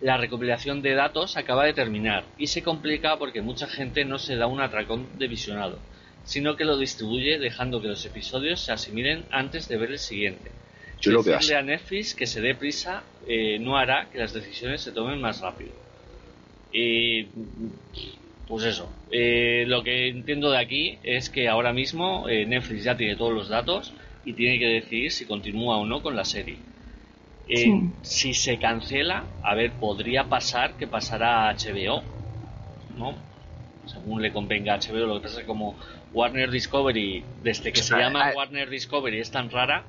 [0.00, 4.36] La recopilación de datos acaba de terminar y se complica porque mucha gente no se
[4.36, 5.78] da un atracón de visionado,
[6.24, 10.50] sino que lo distribuye dejando que los episodios se asimilen antes de ver el siguiente.
[11.00, 11.54] Yo lo Decirle así.
[11.54, 15.40] a Netflix que se dé prisa eh, no hará que las decisiones se tomen más
[15.40, 15.72] rápido.
[16.72, 17.28] Y
[18.48, 18.92] pues eso.
[19.10, 23.32] Eh, lo que entiendo de aquí es que ahora mismo eh, Netflix ya tiene todos
[23.32, 23.92] los datos
[24.24, 26.56] y tiene que decidir si continúa o no con la serie.
[27.48, 27.90] Eh, Sí.
[28.02, 32.02] Si se cancela, a ver, podría pasar que pasará a HBO,
[32.96, 33.18] ¿no?
[33.86, 35.76] Según le convenga a HBO, lo que pasa es que como
[36.12, 38.32] Warner Discovery, desde que se Ah, llama ah.
[38.34, 39.84] Warner Discovery es tan rara,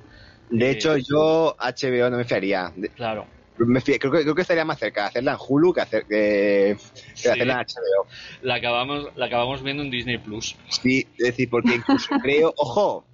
[0.49, 2.71] De Eh, hecho, yo HBO no me fiaría.
[2.95, 3.27] Claro,
[3.57, 6.75] me creo, que, creo que estaría más cerca de hacerla en Hulu que, hacer, que,
[6.77, 7.27] que Sí.
[7.29, 8.07] hacerla en HBO.
[8.41, 10.55] la acabamos, la acabamos viendo en Disney Plus.
[10.69, 13.05] Sí, es decir, porque incluso creo, ojo,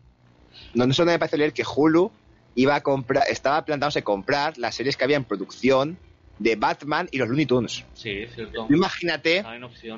[0.73, 2.11] no, no solo me parece leer que Hulu
[2.55, 5.97] iba a comprar, estaba plantándose comprar las series que había en producción
[6.39, 7.83] de Batman y los Looney Tunes.
[7.93, 8.65] Sí, cierto.
[8.67, 9.43] Tú imagínate es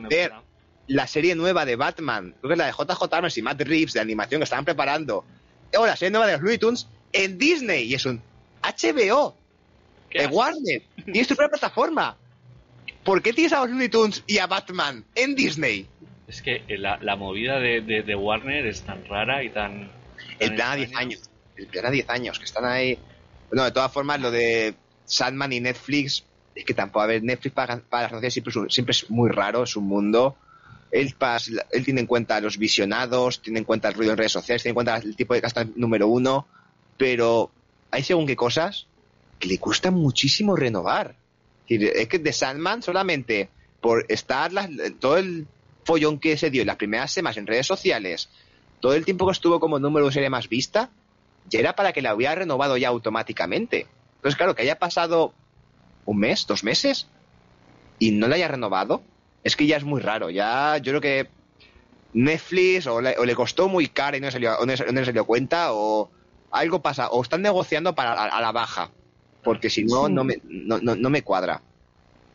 [0.09, 0.41] ver verdad.
[0.87, 3.93] la serie nueva de Batman, creo que es la de JJ Abrams y Matt Reeves
[3.93, 5.25] de animación que estaban preparando,
[5.77, 8.21] o la serie nueva de los Looney Tunes en Disney y es un
[8.61, 9.35] HBO
[10.09, 10.27] ¿Qué de?
[10.27, 10.83] Warner.
[11.05, 12.15] Tienes tu propia plataforma.
[13.03, 15.87] ¿Por qué tienes a los Looney Tunes y a Batman en Disney?
[16.27, 19.91] Es que la, la movida de, de- de Warner es tan rara y tan.
[20.39, 20.99] El tan plan a 10 extraña.
[21.07, 21.29] años.
[21.55, 22.97] El plan a 10 años, que están ahí.
[23.49, 24.73] Bueno, de todas formas, lo de
[25.05, 26.23] Sandman y Netflix,
[26.55, 29.63] es que tampoco, a ver, Netflix para, para las noticias siempre siempre es muy raro,
[29.63, 30.35] es un mundo.
[30.91, 34.31] Él, pas- él tiene en cuenta los visionados, tiene en cuenta el ruido en redes
[34.31, 36.47] sociales, tiene en cuenta el tipo de gasto número uno,
[36.97, 37.49] pero
[37.91, 38.85] hay según qué cosas
[39.39, 41.15] que le cuesta muchísimo renovar.
[41.67, 43.49] Es que de Sandman solamente
[43.81, 44.51] por estar
[44.99, 45.47] todo el
[45.83, 48.29] follón que se dio en las primeras semanas en redes sociales,
[48.79, 50.89] todo el tiempo que estuvo como número de serie más vista,
[51.49, 53.87] ya era para que la hubiera renovado ya automáticamente.
[54.15, 55.33] Entonces, claro, que haya pasado
[56.05, 57.07] un mes, dos meses
[57.99, 59.01] y no la haya renovado,
[59.43, 60.29] es que ya es muy raro.
[60.29, 61.29] Ya yo creo que
[62.13, 64.85] Netflix o le, o le costó muy caro y no le salió, o no le-
[64.91, 66.11] no le salió cuenta o
[66.51, 68.91] algo pasa, o están negociando para a, a la baja,
[69.43, 70.13] porque si no, Sí.
[70.13, 71.61] no, me, no, no- me cuadra.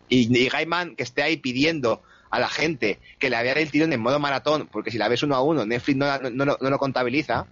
[0.08, 3.92] Y, y Gaiman que esté ahí pidiendo a la gente que le había el tirón
[3.92, 6.58] en modo maratón, porque si la ves uno a uno, Netflix no, la- no- no
[6.60, 7.46] no lo contabiliza,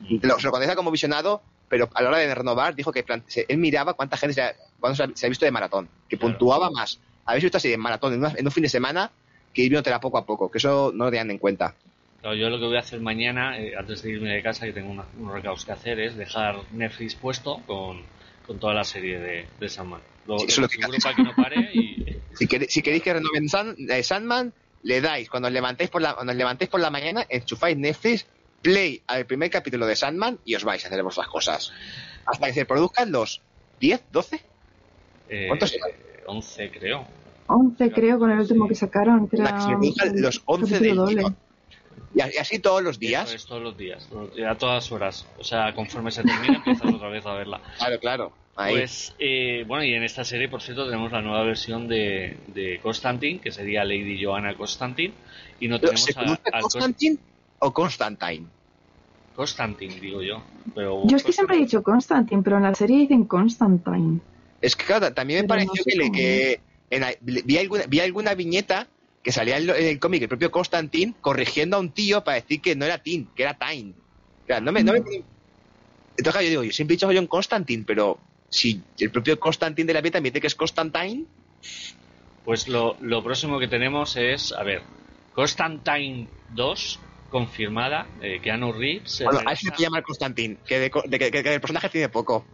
[0.00, 3.46] lo, se lo contabiliza como visionado, pero a la hora de renovar dijo que se-
[3.48, 6.16] él miraba cuánta gente se ha, cuánto se ha- se ha visto de maratón, que
[6.16, 6.32] Claro.
[6.34, 7.00] puntuaba más.
[7.24, 9.10] Habéis visto así en maratón en, una- en un fin de semana
[9.52, 11.74] que ir viéndotela poco a poco, que eso no lo tenían en cuenta.
[12.22, 14.90] Yo lo que voy a hacer mañana, eh, antes de irme de casa, que tengo
[14.90, 18.04] una- unos recados que hacer, es dejar Netflix puesto con,
[18.46, 20.00] con toda la serie de, de Sandman.
[20.26, 20.78] Lo, Sí, eso es lo que
[21.14, 22.04] que no pare y.
[22.36, 26.02] Si, queréis- si queréis que renoven San- eh, Sandman, le dais, cuando os levantéis por
[26.02, 28.26] la, cuando os levantéis por la mañana, enchufáis Netflix,
[28.66, 31.72] play al primer capítulo de Sandman y os vais a hacer vuestras cosas.
[32.26, 33.40] Hasta que se produzcan los
[33.80, 34.40] 10, 12.
[35.28, 35.90] eh, ¿Cuántos eran?
[36.26, 37.06] 11, creo.
[37.46, 39.52] 11 creo con el último que sacaron, que era
[40.16, 41.26] los 11 capítulo del.
[42.14, 43.32] Y a- así todos los Eso días.
[43.34, 44.08] es todos los días,
[44.48, 45.26] a todas horas.
[45.38, 47.60] O sea, conforme se termina, empiezas otra vez a verla.
[47.78, 48.32] Claro, claro.
[48.56, 48.74] Ahí.
[48.74, 52.80] Pues, eh, bueno, y en esta serie, por cierto, tenemos la nueva versión de, de
[52.82, 55.12] Constantine, que sería Lady Joanna Constantine.
[55.60, 57.18] Y no Pero, tenemos ¿Se a- Cos- Constantine
[57.58, 58.46] o Constantine?
[59.36, 60.42] Constantine, digo yo.
[60.74, 64.20] Pero Yo es que siempre he dicho Constantine, pero en la serie dicen Constantine.
[64.60, 66.60] Es que claro, también me Pero pareció no sé que, le- que
[66.90, 68.88] en la- vi, alguna, vi alguna viñeta
[69.22, 72.36] que salía en, lo- en el cómic el propio Constantine corrigiendo a un tío para
[72.40, 73.94] decir que no era Tin, que era Time.
[74.42, 77.26] O sea, no me, no me- Entonces claro, yo digo, yo siempre he dicho John
[77.26, 78.18] Constantine, pero
[78.48, 81.26] si el propio Constantine de la vida también dice que es Constantine,
[82.44, 84.82] Pues lo, lo próximo que tenemos es, a ver,
[85.32, 89.10] Constantine 2, confirmada, eh, Keanu Reeves.
[89.10, 92.08] se bueno, a eso se llama Constantine, que, de, co- de que, el personaje tiene
[92.08, 92.46] poco.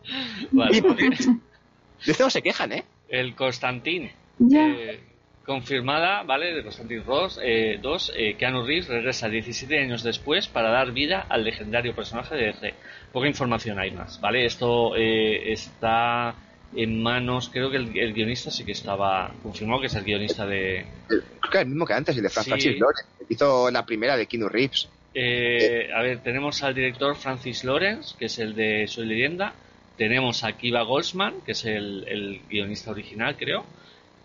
[0.52, 1.10] Vale, vale.
[2.04, 2.84] De esto no se quejan, ¿eh?
[3.08, 4.12] El Constantine.
[4.38, 4.66] Ya.
[4.66, 4.98] eh,
[5.44, 6.52] confirmada, ¿vale?
[6.52, 11.26] De Constantine Ross, eh, 2, eh, Keanu Reeves regresa 17 años después para dar vida
[11.28, 12.74] al legendario personaje de DC.
[13.12, 14.44] Poca información hay más, ¿vale?
[14.46, 16.34] Esto eh, está
[16.74, 20.46] en manos, creo que el, el guionista sí que estaba confirmado que es el guionista
[20.46, 20.86] de...
[21.08, 22.50] Creo que es el mismo que antes, el de Fran Sí.
[22.50, 24.88] Francis Lawrence, que hizo la primera de Keanu Reeves.
[25.14, 29.52] Eh, a ver, tenemos al director Francis Lawrence, que es el de Soy Leyenda.
[29.98, 33.66] Tenemos a Kiva Goldsman, que es el, el guionista original, creo.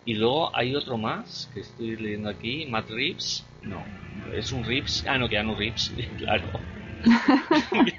[0.06, 3.44] Y luego hay otro más que estoy leyendo aquí, Matt Reeves.
[3.64, 3.84] No,
[4.34, 5.04] es un Rips.
[5.06, 6.46] Ah, no, Keanu Rips, claro.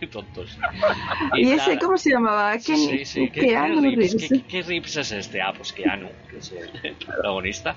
[0.00, 0.58] Qué tontos.
[1.36, 2.52] ¿Y ese cómo se llamaba?
[2.58, 4.12] ¿Qué, Sí, sí, ¿qué, Keanu qué Reeves?
[4.14, 4.28] Reeves?
[4.28, 5.40] ¿Qué- qué Reeves es este?
[5.42, 7.76] Ah, pues Keanu, que es el protagonista.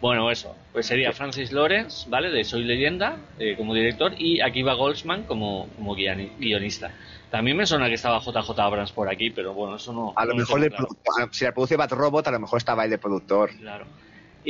[0.00, 2.30] Bueno, eso, pues sería Francis Lawrence, ¿vale?
[2.30, 6.92] De Soy Leyenda, eh, como director, y Akiva Goldsman como, como guioni- guionista.
[7.30, 10.12] También me suena que estaba JJ Abrams por aquí, pero bueno, eso no.
[10.16, 10.86] A lo no mejor claro.
[10.88, 13.50] productor- si la produce Bad Robot, a lo mejor estaba el de productor.
[13.58, 13.86] Claro.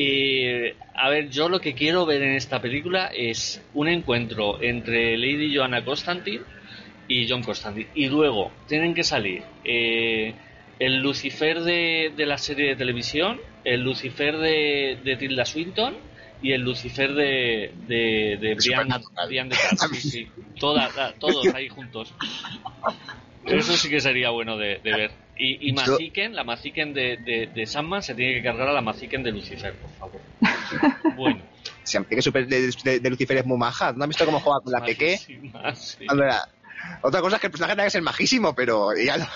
[0.01, 0.45] Y
[0.95, 5.53] a ver, yo lo que quiero ver en esta película es un encuentro entre Lady
[5.57, 6.43] Joanna Constantine
[7.09, 7.89] y John Constantine.
[7.95, 10.35] Y luego tienen que salir eh,
[10.79, 15.97] el Lucifer de, de la serie de televisión, el Lucifer de, de Tilda Swinton
[16.41, 18.55] y el Lucifer de, de, de
[19.27, 19.87] Brian, de Tarso.
[19.95, 20.29] Sí, sí.
[20.61, 22.15] Toda- todos ahí juntos.
[23.47, 25.11] Eso sí que sería bueno de ver.
[25.39, 28.73] Y, y Yo- Maziken, la Maziken de, de, de Sandman se tiene que cargar a
[28.73, 30.21] la Maziken de Lucifer, por favor.
[31.17, 31.41] Bueno.
[31.85, 33.93] Siempre que super de, de- de Lucifer es muy maja.
[33.93, 35.13] ¿No has visto cómo juega con la Peque?
[35.13, 36.07] majísima, sí.
[37.03, 39.27] Otra cosa es que el personaje tenga que ser majísimo, pero ya no.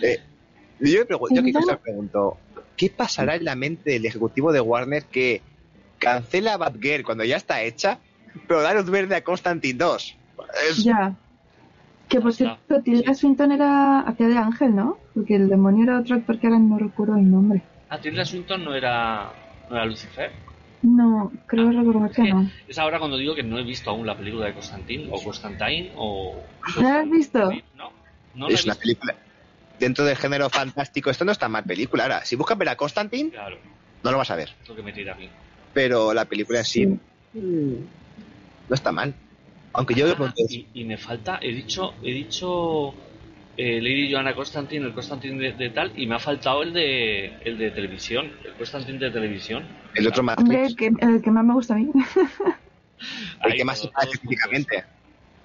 [0.00, 0.18] Eh,
[0.80, 2.38] yo, yo me pregunto,
[2.76, 5.42] ¿qué pasará en la mente del ejecutivo de Warner que
[5.98, 7.98] cancela Batgirl cuando ya está hecha,
[8.48, 10.16] pero da luz verde a Constantine 2?
[10.70, 11.14] Es- Ya.
[12.08, 14.98] Que por cierto, Tilda Swinton era hacía de ángel, ¿no?
[15.14, 17.62] Porque el demonio era otro actor que ahora no recuerdo el nombre.
[17.88, 19.30] ¿A Tilda Swinton no era,
[19.68, 20.30] no era Lucifer?
[20.82, 22.50] No, creo recordar que no.
[22.66, 25.92] Es ahora cuando digo que no he visto aún la película de Constantine o Constantine
[25.96, 26.42] o...
[26.76, 27.38] ¿No la has visto?
[27.76, 27.92] No,
[28.34, 28.80] no la he es una visto.
[28.80, 29.14] película.
[29.78, 32.04] Dentro del género fantástico, esto no está mal película.
[32.04, 33.58] Ahora, si buscas ver a Constantine, Claro,
[34.02, 34.50] no lo vas a ver.
[34.62, 35.28] es lo que me tira a mí.
[35.74, 36.86] Pero la película en sí,
[37.34, 39.14] no está mal.
[39.74, 42.94] Aunque yo Ah, y, y me falta, he dicho, he dicho
[43.56, 47.32] eh, Lady Joanna Constantine, el Constantine de, de tal, y me ha faltado el de
[47.44, 49.64] el de televisión, el Constantine de televisión.
[49.94, 51.90] el otro Hombre, Matrix, el que, el que más me gusta a mí.
[53.44, 54.74] el que más se todos- parece todos físicamente.
[54.76, 54.90] juntos.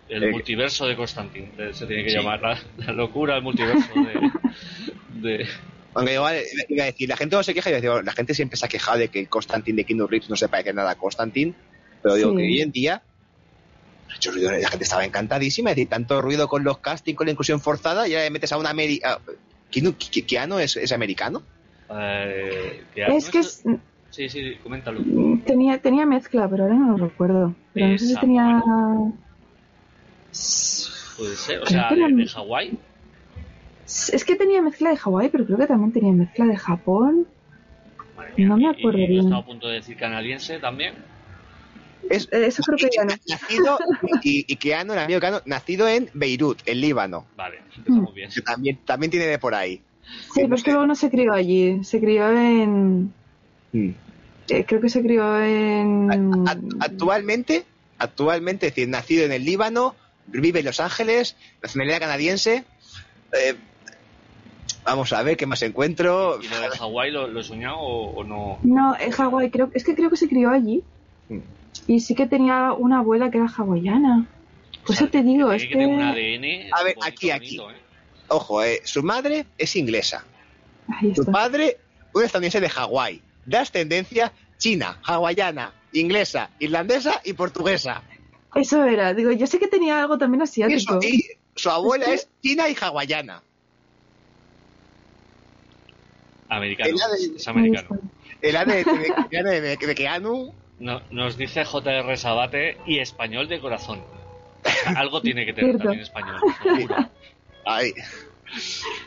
[0.09, 2.15] El El- multiverso de Constantine, eh, se tiene que Sí.
[2.15, 5.47] llamar la, la locura del multiverso de, de-
[5.93, 6.37] Aunque igual
[6.69, 8.65] iba a decir, la gente no se queja, y yo digo, la gente siempre se
[8.65, 11.53] ha quejado de que el Constantine de Kingdom Reeves no se parece nada a Constantine,
[12.01, 12.37] pero digo Sí.
[12.37, 13.01] que hoy en día
[14.31, 17.59] ruido, la gente estaba encantadísima, es decir, tanto ruido con los castings, con la inclusión
[17.61, 18.73] forzada, y ahora le metes a una.
[20.27, 21.43] ¿Keanu es, es americano?
[21.89, 23.63] eh, Es que es-
[24.09, 25.01] Sí, sí, coméntalo.
[25.45, 27.55] tenía, tenía mezcla, pero ahora no lo recuerdo.
[27.73, 28.63] Pero no sé si tenía...
[31.17, 32.79] Puede ser, o Creo sea, de, era- de Hawái.
[33.85, 37.27] Es que tenía mezcla de Hawái, pero creo que también tenía mezcla de Japón.
[38.37, 39.19] Mía, No me acuerdo y, bien.
[39.25, 40.95] estado a punto de decir canadiense también.
[42.09, 43.13] Es, Eso creo que ya no.
[43.27, 43.79] nacido,
[44.23, 48.29] y, y Keanu, el amigo Keanu, nacido en Beirut, en Líbano, Vale, empezamos bien.
[48.33, 49.81] que también, también tiene de por ahí.
[50.33, 51.83] Sí, pero es que luego no se crió allí.
[51.83, 53.11] Se crió en...
[53.73, 53.89] Mm.
[54.49, 56.09] eh, creo que se crió en...
[56.79, 57.65] Actualmente,
[57.97, 59.95] actualmente, es decir, nacido en el Líbano,
[60.27, 62.63] vive en Los Ángeles, nacionalidad canadiense.
[63.33, 63.55] eh,
[64.85, 66.39] vamos a ver qué más encuentro.
[66.41, 68.59] ¿Y lo de Hawái lo, lo he soñado o, o no?
[68.63, 70.81] No, en Hawái, creo, es que creo que se crió allí.
[71.27, 71.39] Mm.
[71.87, 74.27] Y sí que tenía una abuela que era hawaiana.
[74.85, 76.01] Por sea, eso te digo, que es que un.
[76.01, 76.73] ADN.
[76.73, 77.57] A ver, bonito, aquí, aquí.
[77.57, 77.81] bonito, ¿eh?
[78.29, 80.25] Ojo, eh, su madre es inglesa,
[81.15, 81.77] su padre
[82.13, 88.01] un estadounidense de Hawái, de ascendencia china, hawaiana, inglesa, irlandesa y portuguesa.
[88.55, 90.99] Eso era, digo, yo sé que tenía algo también Y, su, asiático.
[91.03, 91.23] y
[91.55, 93.41] su abuela Es que- es china y hawaiana.
[96.49, 96.89] Americano.
[96.89, 97.35] El ADN.
[97.37, 97.87] Es americano.
[98.41, 98.83] El ADN
[99.29, 104.03] de, de, de Keanu No, nos dice JR Sabate y español de corazón.
[104.95, 106.95] Algo tiene que tener también español, seguro.
[107.65, 107.93] Ay.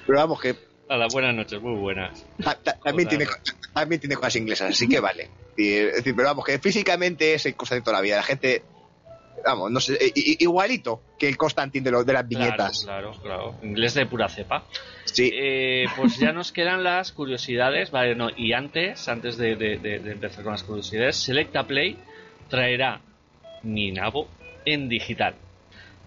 [0.07, 0.55] Pero vamos, que
[0.89, 2.27] Hola, buenas noches, muy buenas.
[2.43, 3.25] ta- ta- también, tiene,
[3.73, 5.31] también tiene cosas inglesas, así que vale.
[5.57, 8.16] Y, es decir, pero vamos, que físicamente es el Constantine toda la vida.
[8.16, 8.64] La gente,
[9.45, 12.82] vamos, no sé, igualito que el Constantine de, de las viñetas.
[12.84, 13.55] Claro, claro, claro.
[13.62, 14.64] Inglés de pura cepa.
[15.05, 15.30] Sí.
[15.32, 19.99] Eh, pues ya nos quedan las curiosidades, vale, no, y antes, antes de, de- de-
[19.99, 21.97] de empezar con las curiosidades, Selecta Play
[22.49, 23.01] traerá
[23.62, 24.28] Ninabo
[24.64, 25.34] en digital.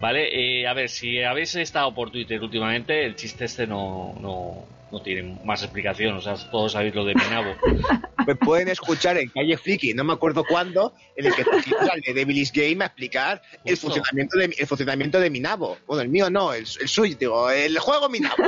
[0.00, 4.64] Vale, Eh, a ver, si habéis estado por Twitter últimamente, el chiste este no, no,
[4.94, 7.54] no tiene más explicación, o sea, todos sabéis lo de Minabo.
[8.26, 12.14] Me pueden escuchar en Calle Friki, no me acuerdo cuándo, en el que al de
[12.14, 15.76] Devil's Game a explicar el funcionamiento, de, el funcionamiento de Minabo.
[15.86, 18.36] Bueno, el mío no, el, el suyo, digo, el juego Minabo.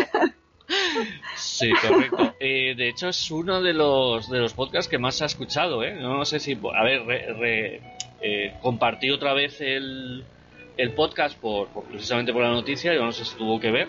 [1.36, 2.34] Sí, correcto.
[2.40, 5.84] Eh, de hecho, es uno de los, de los podcasts que más se ha escuchado,
[5.84, 5.94] ¿eh?
[5.94, 7.80] No sé si, a ver, re- re-
[8.20, 10.24] eh, compartí otra vez el,
[10.76, 13.86] el podcast por, por- precisamente por la noticia, yo no sé si tuvo que ver,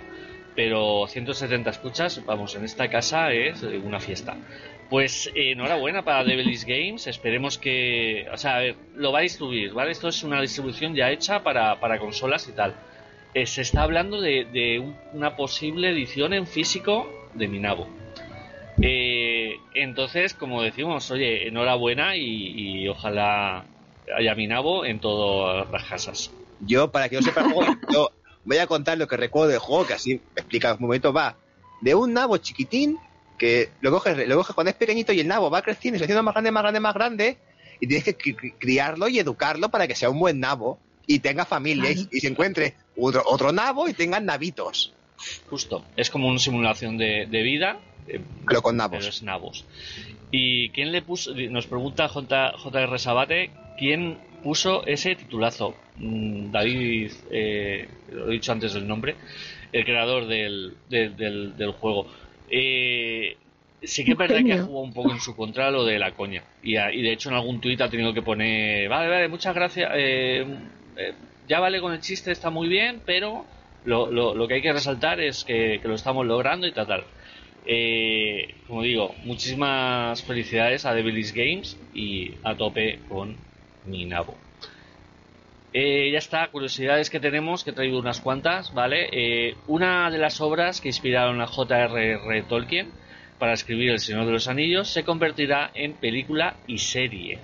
[0.58, 4.36] pero 170 escuchas, vamos, en esta casa es una fiesta.
[4.89, 9.22] Pues eh, enhorabuena para Devilish Games, esperemos que, o sea, a ver, lo va a
[9.22, 9.91] distribuir, ¿vale?
[9.91, 12.74] Esto es una distribución ya hecha para, consolas y tal.
[13.36, 17.88] Eh, se está hablando de, de un- una posible edición en físico de Minabo.
[18.82, 23.64] Eh, entonces, como decimos, oye, enhorabuena y, ojalá
[24.18, 26.32] haya Minabo en todas las casas.
[26.62, 27.45] Yo, para que yo sepa
[27.93, 28.10] yo
[28.48, 31.38] voy a contar lo que recuerdo del juego, que así me explica un momento, va
[31.82, 32.98] de un nabo chiquitín,
[33.38, 36.06] que lo coges, lo coges cuando es pequeñito y el nabo va creciendo y se
[36.06, 37.38] haciendo más grande, más grande, más grande,
[37.80, 41.20] y tienes que cri- cri- criarlo y educarlo para que sea un buen nabo y
[41.20, 44.93] tenga familia y, se encuentre otro, otro nabo y tengan navitos,
[45.50, 49.08] Justo, es como una simulación de, de vida, eh, pero con pero nabos.
[49.08, 49.66] es nabos.
[50.32, 51.34] ¿Y quién le puso?
[51.34, 55.76] Nos pregunta J, JR Sabate, ¿quién puso ese titulazo?
[55.98, 59.16] Mm, David, eh, lo he dicho antes del nombre,
[59.72, 62.08] el creador del, del, del- del juego.
[62.50, 63.36] Eh,
[63.82, 66.12] sí que es verdad que ha jugado un poco en su contra lo de la
[66.14, 66.44] coña.
[66.64, 70.46] Y, de hecho en algún tuit ha tenido que poner, vale, vale, muchas gracias, eh,
[70.98, 71.14] eh,
[71.48, 73.46] ya vale con el chiste, está muy bien, pero
[73.86, 76.88] lo, lo, lo que hay que resaltar es que, que lo estamos logrando y tal,
[76.88, 77.04] tal.
[77.66, 83.36] Eh, como digo, muchísimas felicidades a Devilish Games y a tope con
[83.88, 84.36] Minabo.
[85.74, 89.10] Eh, ya está, curiosidades que tenemos, que he traído unas cuantas, ¿vale?
[89.12, 92.42] Eh, una de las obras que inspiraron a J.R.R.
[92.44, 92.90] Tolkien
[93.38, 97.38] para escribir El Señor de los Anillos se convertirá en película y serie.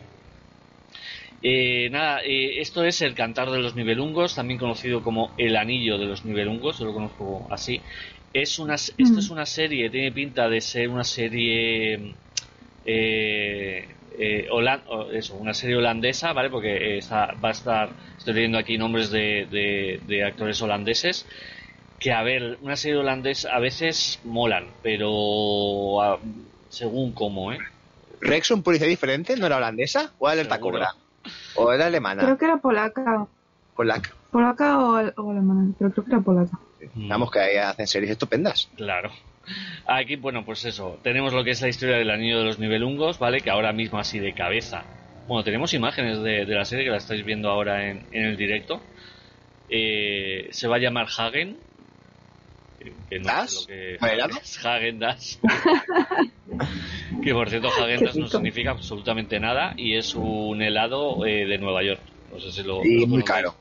[1.43, 5.97] Eh, nada, eh, esto es El Cantar de los Nibelungos, también conocido como El Anillo
[5.97, 7.81] de los Nibelungos, yo lo conozco así.
[8.33, 9.19] Es una, esto Mm.
[9.19, 12.15] es una serie, tiene pinta de ser una serie
[14.17, 16.49] eh, holan- o eso, una serie holandesa, ¿vale?
[16.49, 21.27] Porque eh, está- va a estar, estoy leyendo aquí nombres de, de- de actores holandeses,
[21.99, 26.19] que a ver, una serie holandesa a veces molan, pero a-
[26.69, 27.59] según cómo, ¿eh?
[28.21, 29.35] ¿Rex un policía diferente?
[29.37, 30.13] ¿No era holandesa?
[30.17, 30.73] ¿O era alerta Seguro.
[30.79, 30.89] cobra?
[31.55, 32.21] ¿O era alemana?
[32.23, 33.27] Creo que era polaca.
[33.75, 34.09] Polaca.
[34.31, 36.59] Polaca o, o alemana, pero creo que era polaca.
[36.95, 38.69] Vamos, que ahí hacen series estupendas.
[38.75, 39.11] Claro.
[39.85, 40.99] Aquí, bueno, pues eso.
[41.03, 43.41] Tenemos lo que es la historia del anillo de los nivelungos, ¿vale?
[43.41, 44.83] Que ahora mismo así de cabeza.
[45.27, 48.37] Bueno, tenemos imágenes de, de la serie que la estáis viendo ahora en, en el
[48.37, 48.81] directo.
[49.69, 51.57] Eh, se va a llamar Hagen.
[52.79, 53.67] Que, que no ¿Das?
[54.65, 55.39] Hagen Das.
[57.23, 61.57] que por cierto, Hagen Das no significa absolutamente nada y es un helado eh, de
[61.57, 62.01] Nueva York.
[62.31, 62.83] No sé si lo.
[62.83, 63.25] Y lo muy conocéis.
[63.25, 63.55] caro.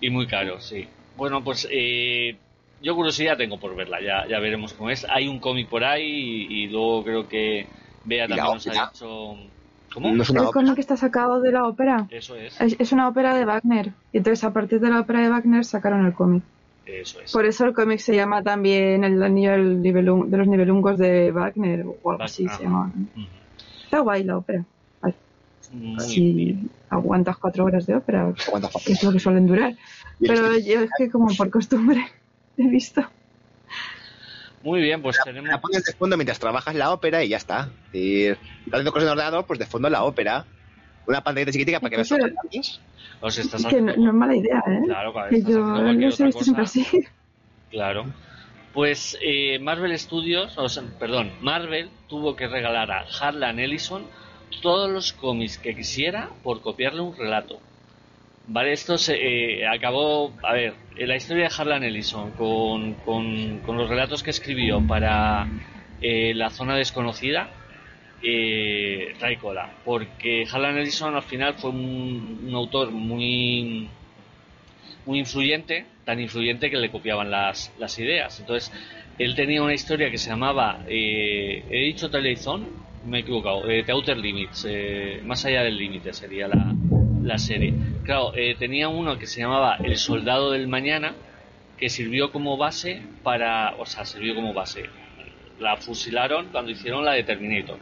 [0.00, 0.86] Y muy caro, sí.
[1.16, 2.36] Bueno, pues eh,
[2.82, 5.06] yo curiosidad tengo por verla, ya, ya veremos cómo es.
[5.08, 7.66] Hay un cómic por ahí y, y luego creo que
[8.04, 9.36] Bea ¿Y la también nos ha dicho...
[9.92, 10.12] ¿Cómo?
[10.12, 12.06] No es una El cómic está sacado de la ópera.
[12.10, 13.92] Eso es, Es, es una ópera de Wagner.
[14.12, 16.42] Y entonces a partir de la ópera de Wagner sacaron el cómic.
[16.84, 17.32] eso es.
[17.32, 22.10] Por eso el cómic se llama también El anillo de los nivelungos de Wagner o
[22.10, 22.56] algo así ajá.
[22.58, 22.92] se llama.
[23.84, 24.64] Está guay la ópera.
[25.72, 26.70] Muy si bien.
[26.90, 29.74] aguantas cuatro horas de ópera, ¿Cuántas que es lo que suelen durar.
[30.20, 32.04] Pero yo es que como por costumbre
[32.64, 33.02] he visto.
[34.62, 35.60] Muy bien, pues La tenemos...
[35.60, 37.70] pones de fondo mientras trabajas la ópera y ya está.
[37.92, 38.40] Si estás
[38.72, 40.44] haciendo cosas en el ordenador, pues de fondo la ópera.
[41.06, 42.80] Una pantallita chiquitica para que veas los.
[43.20, 44.80] Os estás Es que no, no es mala idea, ¿eh?
[44.84, 46.84] Claro, claro, que yo he otra visto siempre así.
[47.70, 48.06] Claro.
[48.72, 54.04] Pues eh, Marvel Studios, o sea, perdón, Marvel tuvo que regalar a Harlan Ellison
[54.62, 57.60] todos los cómics que quisiera por copiarle un relato.
[58.48, 59.16] Vale, esto se
[59.60, 64.86] eh, acabó, a ver, la historia de Harlan Ellison con, con- los relatos que escribió
[64.86, 65.48] para
[66.00, 67.50] eh, la zona desconocida,
[68.22, 69.14] eh,
[69.84, 73.88] porque Harlan Ellison al final fue un, autor muy
[75.06, 78.38] muy influyente, tan influyente que le copiaban las, las ideas.
[78.38, 78.72] Entonces,
[79.18, 82.68] él tenía una historia que se llamaba, eh, he dicho Telezón,
[83.04, 84.68] me he equivocado, eh, The Outer Limits,
[85.24, 86.74] más allá del límite sería la,
[87.26, 87.74] la serie.
[88.04, 91.14] Claro, eh, tenía uno que se llamaba El Soldado del Mañana,
[91.76, 94.84] que sirvió como base para, o sea, sirvió como base.
[95.58, 97.78] La fusilaron cuando hicieron la de Terminator.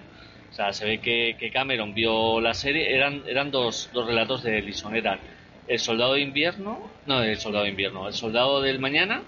[0.50, 4.42] O sea, se ve que, que Cameron vio la serie, eran, eran dos, dos relatos
[4.42, 5.18] de Ellison, eran
[5.66, 9.22] el soldado de invierno, no el soldado de invierno, el soldado del mañana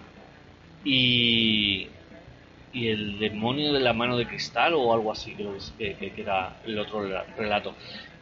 [0.84, 1.88] y,
[2.72, 6.56] y el demonio de la mano de cristal o algo así, creo que, que- era
[6.64, 7.74] el otro rela- relato.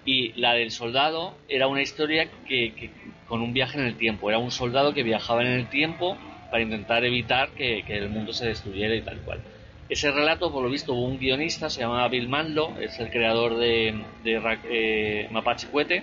[0.05, 2.91] Y la del soldado era una historia que,
[3.27, 6.19] con un viaje en el tiempo, era un soldado que viajaba en el tiempo
[6.51, 9.41] para intentar evitar que, el mundo se destruyera y tal cual.
[9.89, 13.57] Ese relato, por lo visto, hubo un guionista, se llamaba Bill Manlo, es el creador
[13.57, 16.03] de, de eh, Mapache Cuete,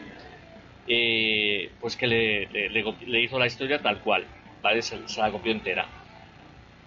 [0.87, 4.25] eh, pues que le, le- hizo la historia tal cual,
[4.61, 4.81] ¿vale?
[4.81, 5.87] Se la copió entera.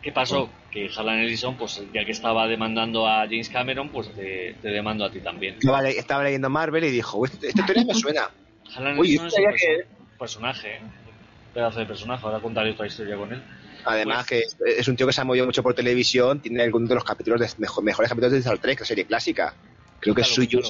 [0.05, 0.51] ¿Qué pasó?
[0.71, 5.05] Que Harlan Ellison, pues ya que estaba demandando a James Cameron, pues te, te demando
[5.07, 5.55] a ti también.
[5.55, 8.31] Estaba, le- estaba leyendo Marvel y dijo, "Esta- esta teoría me suena.
[8.77, 9.87] Harlan Ellison es un perso- que-
[10.19, 10.81] personaje, ¿eh?
[10.83, 12.27] un pedazo de personaje.
[12.27, 13.43] Ahora contaré otra historia con él.
[13.87, 16.89] Además Pues- que es un tío que se ha movido mucho por televisión, tiene algunos
[16.89, 19.55] de los capítulos de, mejo- mejores capítulos de Star Trek, la serie clásica.
[20.01, 20.61] Creo que es suyo,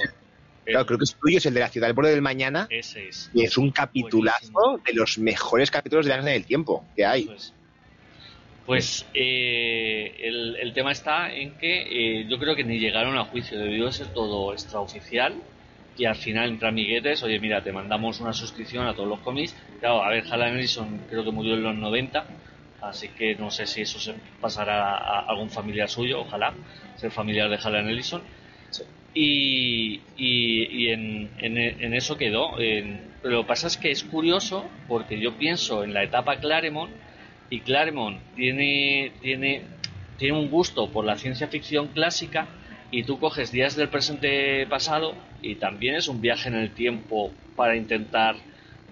[0.64, 3.08] claro, creo que es suyo, es el de la ciudad del borde del mañana, Ese
[3.08, 3.30] es.
[3.34, 4.82] y es un capitulazo Buenísimo.
[4.86, 7.22] de los mejores capítulos de Años del Tiempo que hay.
[7.22, 7.53] Eso es.
[8.66, 13.24] Pues eh, el, el tema está en que eh, yo creo que ni llegaron a
[13.26, 15.34] juicio, debió de ser todo extraoficial
[15.96, 19.54] y al final entre amiguetes, oye mira, te mandamos una suscripción a todos los cómics.
[19.80, 22.26] Claro, a ver, Harlan Ellison creo que murió en los 90,
[22.80, 26.54] así que no sé si eso se pasará a algún familiar suyo, ojalá,
[26.96, 28.22] ser familiar de Harlan Ellison.
[29.16, 32.58] Y, y, y en, en, en eso quedó.
[32.58, 36.36] En- pero lo que pasa es que es curioso porque yo pienso en la etapa
[36.40, 36.92] Claremont
[37.50, 39.62] y Claremont tiene, tiene,
[40.18, 42.46] tiene un gusto por la ciencia ficción clásica
[42.90, 47.32] y tú coges días del presente pasado y también es un viaje en el tiempo
[47.56, 48.36] para intentar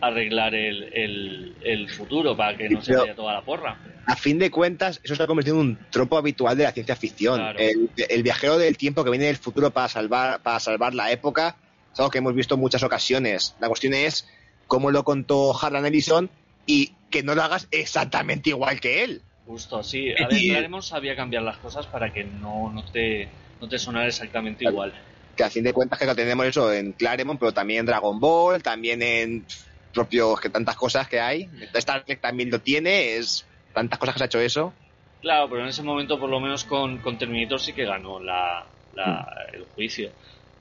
[0.01, 3.79] arreglar el, el, el futuro para que no se vaya toda la porra.
[4.05, 6.97] A fin de cuentas, eso se ha convertido en un tropo habitual de la ciencia
[6.97, 7.39] ficción.
[7.39, 7.59] Claro.
[7.59, 11.57] El, el viajero del tiempo que viene del futuro para salvar, para salvar la época
[11.93, 13.55] es algo que hemos visto en muchas ocasiones.
[13.61, 14.29] La cuestión es
[14.67, 16.31] cómo lo contó Harlan Ellison
[16.67, 19.23] y que no lo hagas exactamente igual que él.
[19.45, 20.13] Justo, sí.
[20.19, 24.09] A ver, Claremont sabía cambiar las cosas para que no, no, te, no te sonara
[24.09, 24.93] exactamente igual.
[25.37, 28.19] Que a fin de cuentas que lo tenemos eso en Claremont, pero también en Dragon
[28.21, 29.47] Ball, también en
[29.93, 31.51] propios que tantas cosas que hay.
[31.75, 34.75] Star Trek también lo tiene, es tantas cosas que se ha hecho eso.
[35.21, 38.67] Claro, pero en ese momento, por lo menos con, con Terminator, sí que ganó la,
[38.93, 40.13] la- el juicio.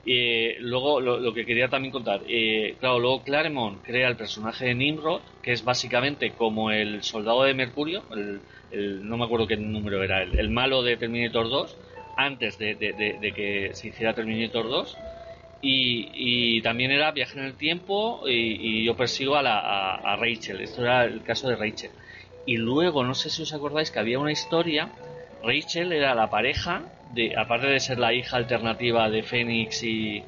[0.04, 4.66] Eh, luego, lo, lo que quería también contar, eh, claro, luego Claremont crea el personaje
[4.66, 8.40] de Nimrod, que es básicamente como el soldado de Mercurio, el,
[8.72, 11.76] el- no me acuerdo qué número era, el, el malo de Terminator 2,
[12.16, 14.96] antes de, de- de- de que se hiciera Terminator 2.
[15.64, 19.94] Y, y también era viaje en el tiempo y, y yo persigo a, la, a,
[20.12, 20.60] a Rachel.
[20.60, 21.92] Esto era el caso de Rachel.
[22.44, 24.90] Y luego, no sé si os acordáis que había una historia.
[25.44, 26.82] Rachel era la pareja,
[27.14, 30.22] de, aparte de ser la hija alternativa de Fénix y,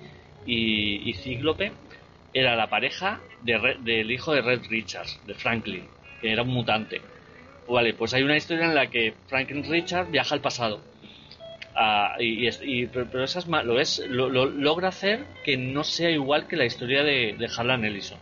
[0.47, 1.73] y, y Cíclope,
[2.33, 5.89] era la pareja de Red- del hijo de Red Richards, de Franklin,
[6.21, 7.01] que era un mutante.
[7.69, 10.83] Vale, pues hay una historia en la que Franklin Richards viaja al pasado.
[11.77, 15.83] Ah, y, pero, pero esa es ma- lo, es, lo, lo- logra hacer que no
[15.83, 18.19] sea igual que la historia de, de Harlan Ellison.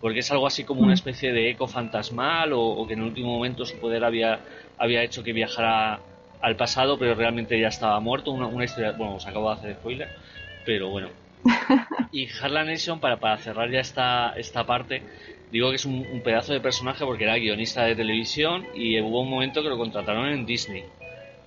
[0.00, 3.06] Porque es algo así como una especie de eco fantasmal o, o que en el
[3.06, 4.40] último momento su poder había,
[4.78, 6.00] había hecho que viajara
[6.40, 8.30] al pasado, pero realmente ya estaba muerto.
[8.30, 10.08] Una, una historia, bueno, os acabo de hacer spoiler,
[10.64, 11.08] pero bueno.
[12.12, 15.02] Y Harlan Ellison, para, para cerrar ya esta, esta parte,
[15.50, 19.20] digo que es un, un pedazo de personaje porque era guionista de televisión y hubo
[19.20, 20.84] un momento que lo contrataron en Disney.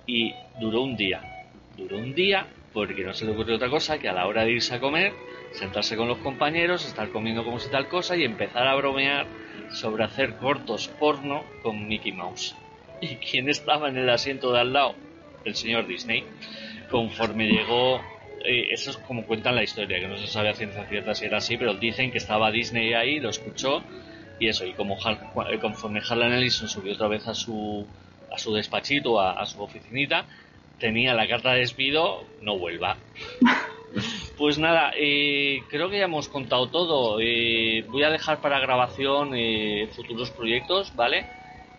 [0.06, 1.22] Y duró un día.
[1.76, 4.52] Duró un día porque no se le ocurrió otra cosa que a la hora de
[4.52, 5.12] irse a comer,
[5.52, 9.26] sentarse con los compañeros, estar comiendo como si tal cosa y empezar a bromear
[9.70, 12.56] sobre hacer cortos porno con Mickey Mouse.
[13.10, 14.94] ¿Y quién estaba en el asiento de al lado?
[15.44, 16.24] El señor Disney.
[16.90, 18.00] Conforme llegó,
[18.44, 21.24] eh, eso es como cuentan la historia, que no se sabe a ciencia cierta si
[21.24, 23.82] era así, pero dicen que estaba Disney ahí, lo escuchó
[24.38, 24.96] y eso, y como
[25.50, 27.86] eh, conforme Harlan Ellison subió otra vez a su,
[28.32, 30.26] a su despachito, a, a su oficinita,
[30.78, 32.96] tenía la carta de despido, no vuelva.
[34.36, 37.18] Pues nada, eh, creo que ya hemos contado todo.
[37.20, 41.26] Eh, voy a dejar para grabación eh, futuros proyectos, ¿vale?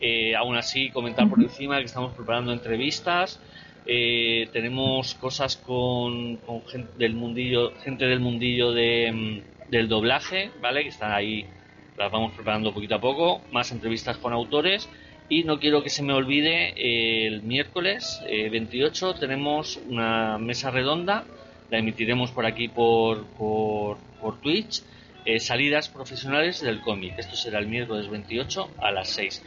[0.02, 3.40] Eh, aún así, comentar por encima que estamos preparando entrevistas.
[3.86, 10.50] Eh, tenemos cosas con, con gente del mundillo, gente del mundillo de, mm, del doblaje,
[10.60, 10.82] ¿vale?
[10.82, 11.46] Que están ahí,
[11.98, 13.42] las vamos preparando poquito a poco.
[13.52, 14.90] Más entrevistas con autores.
[15.30, 20.72] Y no quiero que se me olvide, eh, el miércoles eh, 28 tenemos una mesa
[20.72, 21.24] redonda,
[21.70, 24.84] la emitiremos por aquí por, por, por Twitch,
[25.38, 27.14] salidas profesionales del cómic.
[27.18, 29.42] Esto será el miércoles 28 a las 6.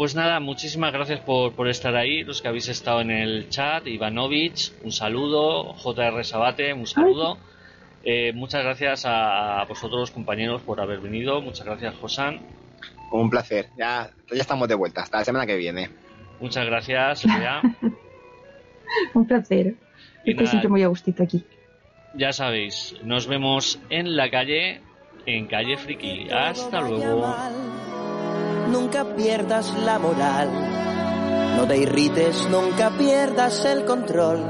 [0.00, 3.86] Pues nada, muchísimas gracias por, por estar ahí, los que habéis estado en el chat,
[3.86, 7.36] Ivanovich, un saludo, JR Sabate, un saludo.
[8.02, 11.42] Eh, muchas gracias a, vosotros, compañeros, por haber venido.
[11.42, 12.40] Muchas gracias, Josan.
[13.12, 13.66] Un placer.
[13.76, 15.02] Ya, ya estamos de vuelta.
[15.02, 15.90] Hasta la semana que viene.
[16.40, 17.22] Muchas gracias.
[19.12, 19.74] Un placer.
[20.24, 20.48] Y Estoy nada.
[20.48, 21.44] siempre muy a gustito aquí.
[22.14, 24.80] Ya sabéis, nos vemos en la calle,
[25.26, 26.30] en Calle Friki.
[26.30, 27.36] Hasta luego
[28.70, 30.48] nunca pierdas la moral.
[31.56, 34.40] No te irrites, nunca pierdas el control.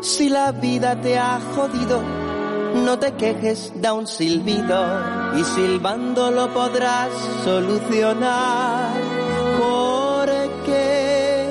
[0.00, 2.02] Si la vida te ha jodido,
[2.74, 7.10] no te quejes, da un silbido y silbando lo podrás
[7.44, 8.88] solucionar.
[9.58, 11.50] Porque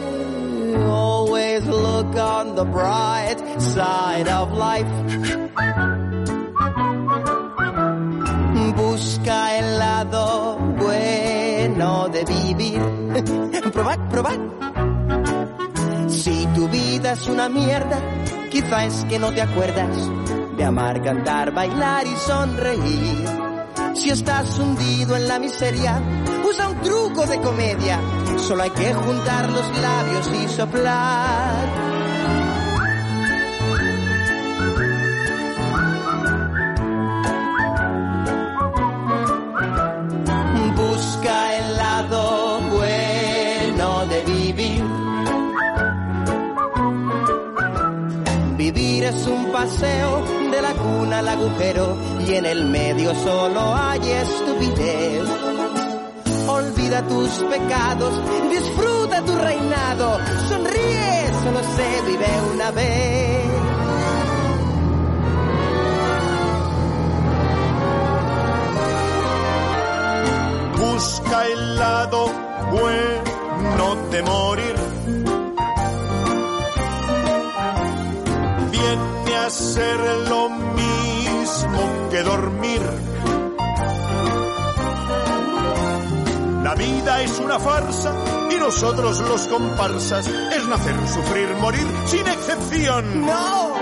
[0.87, 4.87] always look on the bright side of life.
[8.75, 10.58] Busca el lado
[12.11, 12.81] de vivir.
[13.73, 14.39] probad, probad.
[16.07, 17.99] Si tu vida es una mierda,
[18.49, 19.95] quizá es que no te acuerdas
[20.57, 23.25] de amar, cantar, bailar y sonreír.
[23.95, 26.01] Si estás hundido en la miseria,
[26.47, 27.99] usa un truco de comedia.
[28.37, 31.98] Solo hay que juntar los labios y soplar.
[49.59, 55.27] Paseo de la cuna al agujero y en el medio solo hay estupidez.
[56.47, 58.13] Olvida tus pecados,
[58.49, 60.17] disfruta tu reinado,
[60.47, 63.49] sonríe, solo se vive una vez.
[70.77, 72.31] Busca el lado
[72.71, 74.78] bueno de morir.
[79.49, 79.99] Ser
[80.29, 82.81] lo mismo que dormir.
[86.63, 88.13] La vida es una farsa
[88.51, 93.25] y nosotros los comparsas es nacer, sufrir, morir sin excepción.
[93.25, 93.73] No,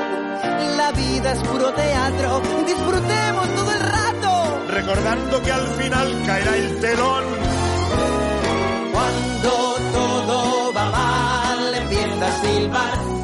[0.78, 4.68] la vida es puro teatro, disfrutemos todo el rato.
[4.70, 7.24] Recordando que al final caerá el telón.
[8.94, 13.17] Cuando todo va mal, empieza a silbar.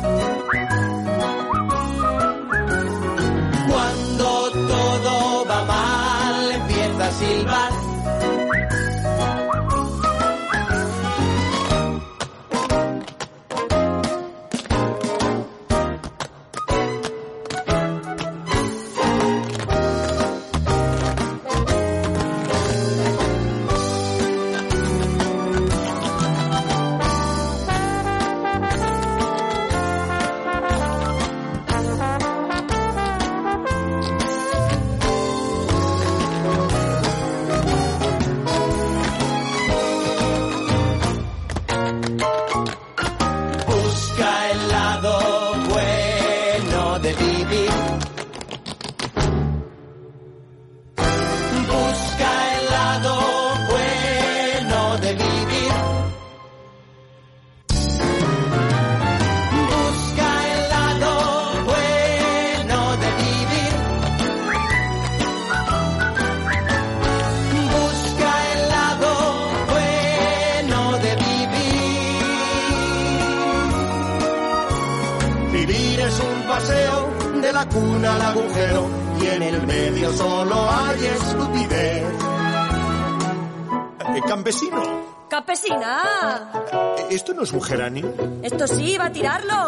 [89.13, 89.62] Tirarlo.